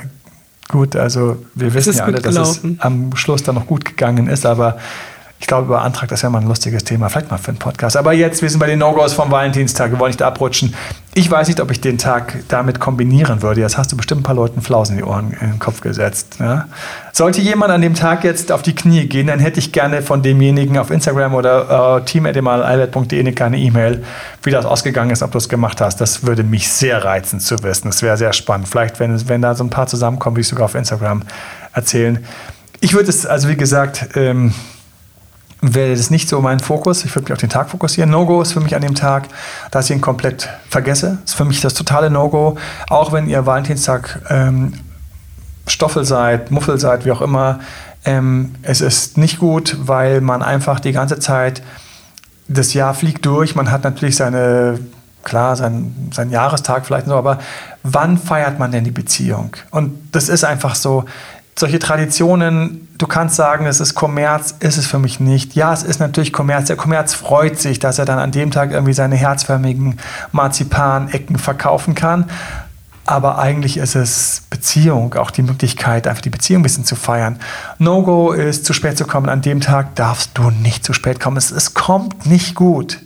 [0.71, 4.47] gut, also wir wissen ja alle, dass es am Schluss dann noch gut gegangen ist,
[4.47, 4.79] aber
[5.41, 7.97] ich glaube, über Antrag, das wäre mal ein lustiges Thema, vielleicht mal für einen Podcast.
[7.97, 10.75] Aber jetzt, wir sind bei den No-Gos vom Valentinstag, wir wollen nicht abrutschen.
[11.15, 13.63] Ich weiß nicht, ob ich den Tag damit kombinieren würde.
[13.63, 16.37] Jetzt hast du bestimmt ein paar Leuten Flausen in die Ohren in den Kopf gesetzt.
[16.41, 16.69] Ja?
[17.13, 20.23] Sollte jemand an dem Tag jetzt auf die Knie gehen, dann hätte ich gerne von
[20.23, 24.05] demjenigen auf Instagram oder äh, team.albert.de eine kleine E-Mail,
[24.43, 26.03] wie das ausgegangen ist, ob du es gemacht hast.
[26.03, 27.89] Das würde mich sehr reizen zu wissen.
[27.89, 28.69] Das wäre sehr spannend.
[28.69, 31.23] Vielleicht, wenn, wenn da so ein paar zusammenkommen, würde ich sogar auf Instagram
[31.73, 32.23] erzählen.
[32.81, 34.53] Ich würde es, also wie gesagt, ähm,
[35.63, 37.05] wäre das nicht so mein Fokus.
[37.05, 38.11] Ich würde mich auf den Tag fokussieren.
[38.11, 39.29] No-Go ist für mich an dem Tag,
[39.71, 41.19] dass ich ihn komplett vergesse.
[41.23, 42.57] Das ist für mich das totale No-Go.
[42.89, 44.73] Auch wenn ihr Valentinstag ähm,
[45.67, 47.61] Stoffel seid, Muffel seid, wie auch immer.
[48.05, 51.63] Ähm, es ist nicht gut, weil man einfach die ganze Zeit,
[52.49, 53.55] das Jahr fliegt durch.
[53.55, 54.81] Man hat natürlich seine,
[55.23, 57.39] klar, sein, sein Jahrestag vielleicht so, aber
[57.83, 59.55] wann feiert man denn die Beziehung?
[59.71, 61.05] Und das ist einfach so,
[61.61, 65.55] solche Traditionen, du kannst sagen, es ist Kommerz, ist es für mich nicht.
[65.55, 66.67] Ja, es ist natürlich Kommerz.
[66.67, 69.99] Der Kommerz freut sich, dass er dann an dem Tag irgendwie seine herzförmigen
[70.33, 72.25] Marzipanecken verkaufen kann.
[73.07, 77.39] Aber eigentlich ist es Beziehung, auch die Möglichkeit, einfach die Beziehung ein bisschen zu feiern.
[77.79, 79.29] No-Go ist, zu spät zu kommen.
[79.29, 81.37] An dem Tag darfst du nicht zu spät kommen.
[81.37, 83.01] Es, es kommt nicht gut.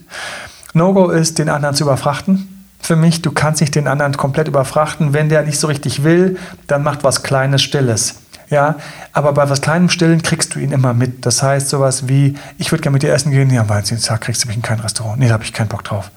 [0.73, 3.21] No-Go ist, den anderen zu überfrachten für mich.
[3.21, 5.13] Du kannst nicht den anderen komplett überfrachten.
[5.13, 6.37] Wenn der nicht so richtig will,
[6.67, 8.15] dann macht was Kleines, Stilles.
[8.49, 8.75] Ja,
[9.11, 11.25] aber bei was kleinem Stillen kriegst du ihn immer mit.
[11.25, 14.43] Das heißt sowas wie, ich würde gerne mit dir essen gehen, ja, am Valentinstag kriegst
[14.43, 15.19] du mich in kein Restaurant.
[15.19, 16.11] Nee, da habe ich keinen Bock drauf.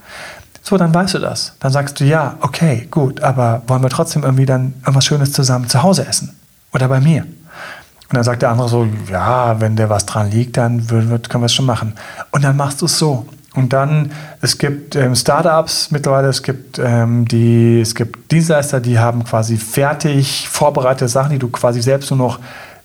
[0.62, 1.54] So, dann weißt du das.
[1.60, 5.68] Dann sagst du, ja, okay, gut, aber wollen wir trotzdem irgendwie dann irgendwas Schönes zusammen
[5.68, 6.36] zu Hause essen?
[6.74, 7.22] Oder bei mir?
[7.22, 11.44] Und dann sagt der andere so, ja, wenn der was dran liegt, dann können wir
[11.44, 11.94] es schon machen.
[12.30, 13.26] Und dann machst du es so.
[13.58, 19.00] Und dann, es gibt ähm, Startups mittlerweile, es gibt, ähm, die, es gibt Dienstleister, die
[19.00, 22.38] haben quasi fertig vorbereitete Sachen, die du quasi selbst nur noch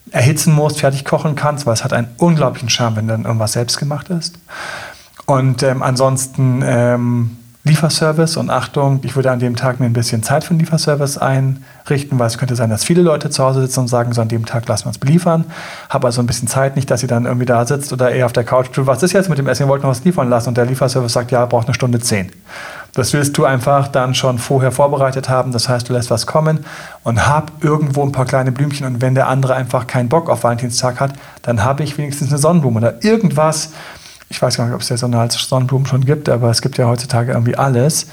[0.10, 3.78] erhitzen musst, fertig kochen kannst, weil es hat einen unglaublichen Charme, wenn dann irgendwas selbst
[3.78, 4.40] gemacht ist.
[5.28, 8.36] Und ähm, ansonsten ähm, Lieferservice.
[8.36, 12.20] Und Achtung, ich würde an dem Tag mir ein bisschen Zeit für den Lieferservice einrichten,
[12.20, 14.46] weil es könnte sein, dass viele Leute zu Hause sitzen und sagen, so an dem
[14.46, 15.46] Tag lassen wir uns beliefern.
[15.90, 18.34] Habe also ein bisschen Zeit, nicht, dass sie dann irgendwie da sitzt oder eher auf
[18.34, 20.50] der Couch, du, was ist jetzt mit dem Essen, ihr wollt noch was liefern lassen
[20.50, 22.32] und der Lieferservice sagt, ja, braucht eine Stunde zehn.
[22.96, 26.66] Das willst du einfach dann schon vorher vorbereitet haben, das heißt, du lässt was kommen
[27.04, 28.86] und hab irgendwo ein paar kleine Blümchen.
[28.86, 32.38] Und wenn der andere einfach keinen Bock auf Valentinstag hat, dann habe ich wenigstens eine
[32.38, 33.72] Sonnenblume oder irgendwas,
[34.34, 37.34] ich weiß gar nicht, ob es saisonal Sonnenblumen schon gibt, aber es gibt ja heutzutage
[37.34, 38.08] irgendwie alles.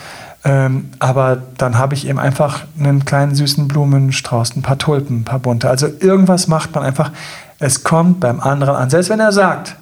[0.45, 5.25] Ähm, aber dann habe ich eben einfach einen kleinen süßen Blumenstrauß, ein paar Tulpen, ein
[5.25, 5.71] paar bunte.
[5.71, 7.11] Also irgendwas macht man einfach.
[7.59, 8.91] Es kommt beim anderen an.
[8.91, 9.77] Selbst wenn er sagt,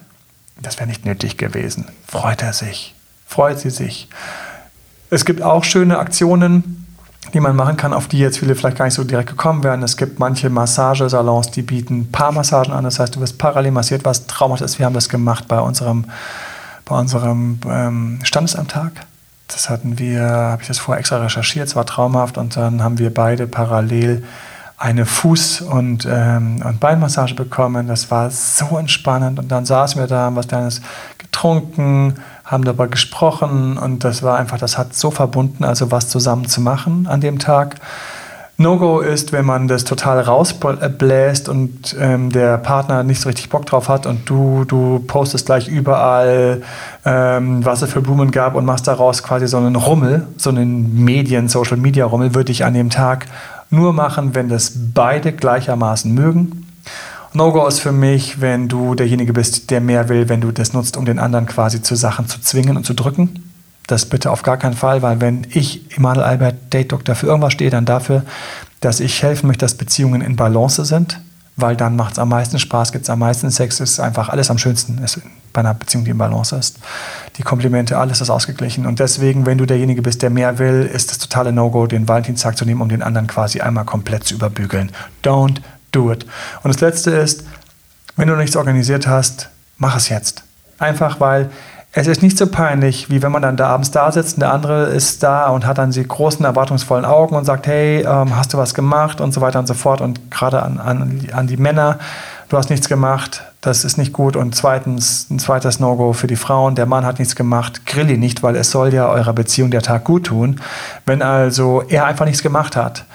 [0.62, 2.94] das wäre nicht nötig gewesen, freut er sich,
[3.26, 4.08] freut sie sich.
[5.10, 6.86] Es gibt auch schöne Aktionen,
[7.32, 9.82] die man machen kann, auf die jetzt viele vielleicht gar nicht so direkt gekommen wären.
[9.82, 12.84] Es gibt manche Massagesalons, die bieten Paarmassagen an.
[12.84, 14.78] Das heißt, du wirst parallel massiert, was traumhaft ist.
[14.78, 16.04] Wir haben das gemacht bei unserem,
[16.84, 18.92] bei unserem ähm, Standesamttag.
[19.48, 22.38] Das hatten wir, habe ich das vorher extra recherchiert, es war traumhaft.
[22.38, 24.22] Und dann haben wir beide parallel
[24.76, 27.88] eine Fuß- und, ähm, und Beinmassage bekommen.
[27.88, 29.38] Das war so entspannend.
[29.38, 30.80] Und dann saßen wir da, haben was Kleines
[31.18, 32.14] getrunken,
[32.48, 36.60] haben darüber gesprochen und das war einfach, das hat so verbunden, also was zusammen zu
[36.60, 37.76] machen an dem Tag.
[38.60, 43.66] No-Go ist, wenn man das total rausbläst und ähm, der Partner nicht so richtig Bock
[43.66, 46.62] drauf hat und du, du postest gleich überall,
[47.04, 51.04] ähm, was es für Blumen gab und machst daraus quasi so einen Rummel, so einen
[51.04, 53.26] Medien-Social-Media-Rummel, würde ich an dem Tag
[53.70, 56.66] nur machen, wenn das beide gleichermaßen mögen.
[57.32, 60.96] No-Go ist für mich, wenn du derjenige bist, der mehr will, wenn du das nutzt,
[60.96, 63.50] um den anderen quasi zu Sachen zu zwingen und zu drücken.
[63.86, 67.52] Das bitte auf gar keinen Fall, weil wenn ich, Emanuel Albert, Date Doctor, für irgendwas
[67.52, 68.22] stehe, dann dafür,
[68.80, 71.20] dass ich helfen möchte, dass Beziehungen in Balance sind,
[71.56, 74.50] weil dann macht es am meisten Spaß, gibt es am meisten Sex, ist einfach alles
[74.50, 75.20] am schönsten ist
[75.52, 76.78] bei einer Beziehung, die in Balance ist.
[77.36, 78.86] Die Komplimente, alles ist ausgeglichen.
[78.86, 82.56] Und deswegen, wenn du derjenige bist, der mehr will, ist das totale No-Go, den Valentinstag
[82.56, 84.92] zu nehmen, um den anderen quasi einmal komplett zu überbügeln.
[85.24, 85.56] Don't
[85.92, 86.24] do it.
[86.62, 87.44] Und das Letzte ist,
[88.16, 90.42] wenn du nichts organisiert hast, mach es jetzt.
[90.78, 91.50] Einfach, weil
[91.92, 94.52] es ist nicht so peinlich, wie wenn man dann da abends da sitzt und der
[94.52, 98.52] andere ist da und hat dann die großen, erwartungsvollen Augen und sagt, hey, ähm, hast
[98.52, 100.00] du was gemacht und so weiter und so fort.
[100.00, 101.98] Und gerade an, an, an die Männer,
[102.50, 104.36] du hast nichts gemacht, das ist nicht gut.
[104.36, 108.20] Und zweitens, ein zweites No-Go für die Frauen, der Mann hat nichts gemacht, grill ihn
[108.20, 110.60] nicht, weil es soll ja eurer Beziehung der Tag gut tun.
[111.06, 113.06] Wenn also er einfach nichts gemacht hat,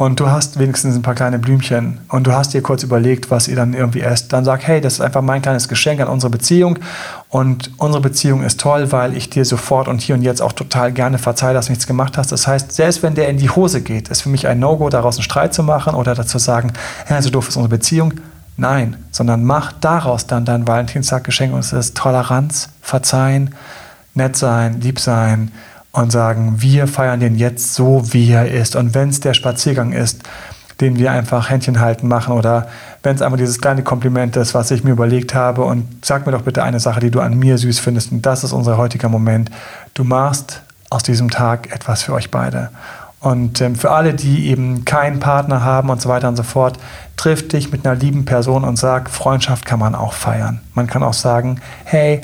[0.00, 3.48] und du hast wenigstens ein paar kleine Blümchen und du hast dir kurz überlegt, was
[3.48, 6.30] ihr dann irgendwie esst, dann sag, hey, das ist einfach mein kleines Geschenk an unsere
[6.30, 6.78] Beziehung
[7.28, 10.90] und unsere Beziehung ist toll, weil ich dir sofort und hier und jetzt auch total
[10.92, 12.32] gerne verzeihe, dass du nichts gemacht hast.
[12.32, 15.16] Das heißt, selbst wenn der in die Hose geht, ist für mich ein No-Go, daraus
[15.16, 16.72] einen Streit zu machen oder dazu sagen,
[17.10, 18.14] ja, so doof ist unsere Beziehung.
[18.56, 23.54] Nein, sondern mach daraus dann dein Valentinstaggeschenk und es ist Toleranz, Verzeihen,
[24.14, 25.52] nett sein, lieb sein,
[25.92, 28.76] und sagen, wir feiern den jetzt so, wie er ist.
[28.76, 30.22] Und wenn es der Spaziergang ist,
[30.80, 32.68] den wir einfach Händchen halten machen oder
[33.02, 36.32] wenn es einfach dieses kleine Kompliment ist, was ich mir überlegt habe und sag mir
[36.32, 39.08] doch bitte eine Sache, die du an mir süß findest und das ist unser heutiger
[39.08, 39.50] Moment.
[39.94, 42.70] Du machst aus diesem Tag etwas für euch beide.
[43.20, 46.78] Und ähm, für alle, die eben keinen Partner haben und so weiter und so fort,
[47.16, 50.60] triff dich mit einer lieben Person und sag, Freundschaft kann man auch feiern.
[50.74, 52.22] Man kann auch sagen, hey,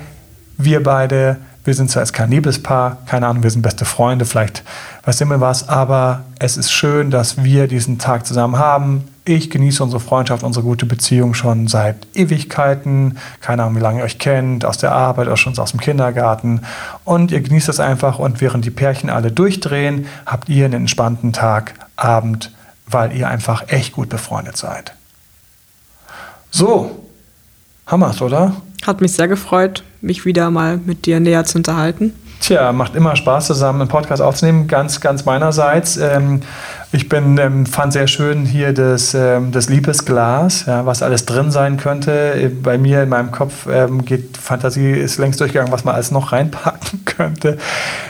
[0.56, 1.36] wir beide,
[1.66, 4.62] wir sind zwar als kein Liebespaar, keine Ahnung, wir sind beste Freunde, vielleicht
[5.04, 9.04] weiß immer was, aber es ist schön, dass wir diesen Tag zusammen haben.
[9.24, 13.18] Ich genieße unsere Freundschaft, unsere gute Beziehung schon seit Ewigkeiten.
[13.40, 16.60] Keine Ahnung, wie lange ihr euch kennt, aus der Arbeit oder schon aus dem Kindergarten.
[17.04, 21.32] Und ihr genießt das einfach und während die Pärchen alle durchdrehen, habt ihr einen entspannten
[21.32, 22.52] Tag, Abend,
[22.86, 24.94] weil ihr einfach echt gut befreundet seid.
[26.50, 27.05] So,
[27.86, 28.56] Hammer's, oder?
[28.86, 32.12] Hat mich sehr gefreut, mich wieder mal mit dir näher zu unterhalten.
[32.40, 35.96] Tja, macht immer Spaß, zusammen einen Podcast aufzunehmen, ganz, ganz meinerseits.
[35.96, 36.42] Ähm,
[36.92, 41.50] ich bin, ähm, fand sehr schön hier das, ähm, das Liebesglas, ja, was alles drin
[41.50, 42.52] sein könnte.
[42.62, 46.32] Bei mir in meinem Kopf ähm, geht Fantasie ist längst durchgegangen, was man alles noch
[46.32, 47.58] reinpacken könnte.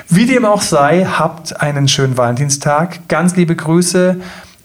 [0.08, 3.08] Wie dem auch sei, habt einen schönen Valentinstag.
[3.08, 4.16] Ganz liebe Grüße.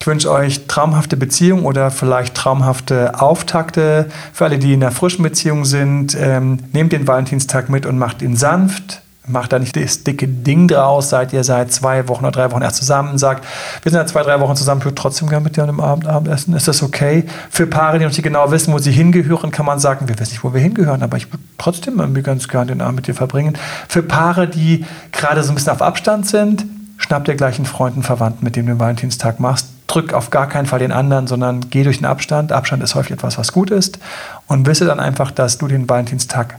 [0.02, 4.08] Ich wünsche euch traumhafte Beziehungen oder vielleicht traumhafte Auftakte.
[4.34, 8.24] Für alle, die in einer frischen Beziehung sind, ähm, nehmt den Valentinstag mit und macht
[8.24, 9.04] ihn sanft.
[9.28, 12.64] Macht da nicht das dicke Ding draus, seid ihr seit zwei Wochen oder drei Wochen
[12.64, 13.46] erst zusammen, sagt,
[13.84, 15.80] wir sind ja zwei, drei Wochen zusammen, ich würde trotzdem gerne mit dir an einem
[15.80, 17.26] Abend Abendessen, ist das okay?
[17.52, 20.32] Für Paare, die noch nicht genau wissen, wo sie hingehören, kann man sagen, wir wissen
[20.32, 23.14] nicht, wo wir hingehören, aber ich würde trotzdem irgendwie ganz gerne den Abend mit dir
[23.14, 23.56] verbringen.
[23.88, 26.66] Für Paare, die gerade so ein bisschen auf Abstand sind,
[26.98, 29.68] schnapp dir gleich einen Freund, einen Verwandten, mit dem du den Valentinstag machst.
[29.94, 32.52] Drück auf gar keinen Fall den anderen, sondern geh durch den Abstand.
[32.52, 34.00] Abstand ist häufig etwas, was gut ist.
[34.48, 36.56] Und wisse dann einfach, dass du den Valentinstag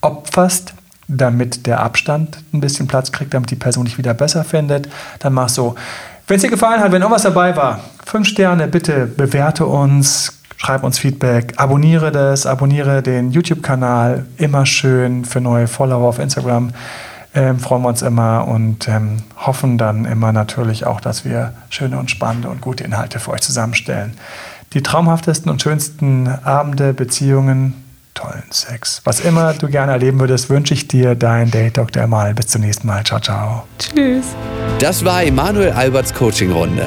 [0.00, 0.74] opferst
[1.08, 5.32] damit der Abstand ein bisschen Platz kriegt, damit die Person dich wieder besser findet, dann
[5.32, 5.74] mach so.
[6.26, 10.82] Wenn es dir gefallen hat, wenn irgendwas dabei war, fünf Sterne, bitte bewerte uns, schreib
[10.82, 16.72] uns Feedback, abonniere das, abonniere den YouTube-Kanal, immer schön für neue Follower auf Instagram.
[17.34, 21.98] Ähm, freuen wir uns immer und ähm, hoffen dann immer natürlich auch, dass wir schöne
[21.98, 24.14] und spannende und gute Inhalte für euch zusammenstellen.
[24.72, 27.74] Die traumhaftesten und schönsten Abende, Beziehungen,
[28.14, 29.00] tollen Sex.
[29.04, 32.04] Was immer du gerne erleben würdest, wünsche ich dir, dein Date Dr.
[32.04, 32.34] Emanuel.
[32.34, 33.04] Bis zum nächsten Mal.
[33.04, 33.64] Ciao, ciao.
[33.78, 34.26] Tschüss.
[34.78, 36.86] Das war Emanuel Alberts Coaching-Runde.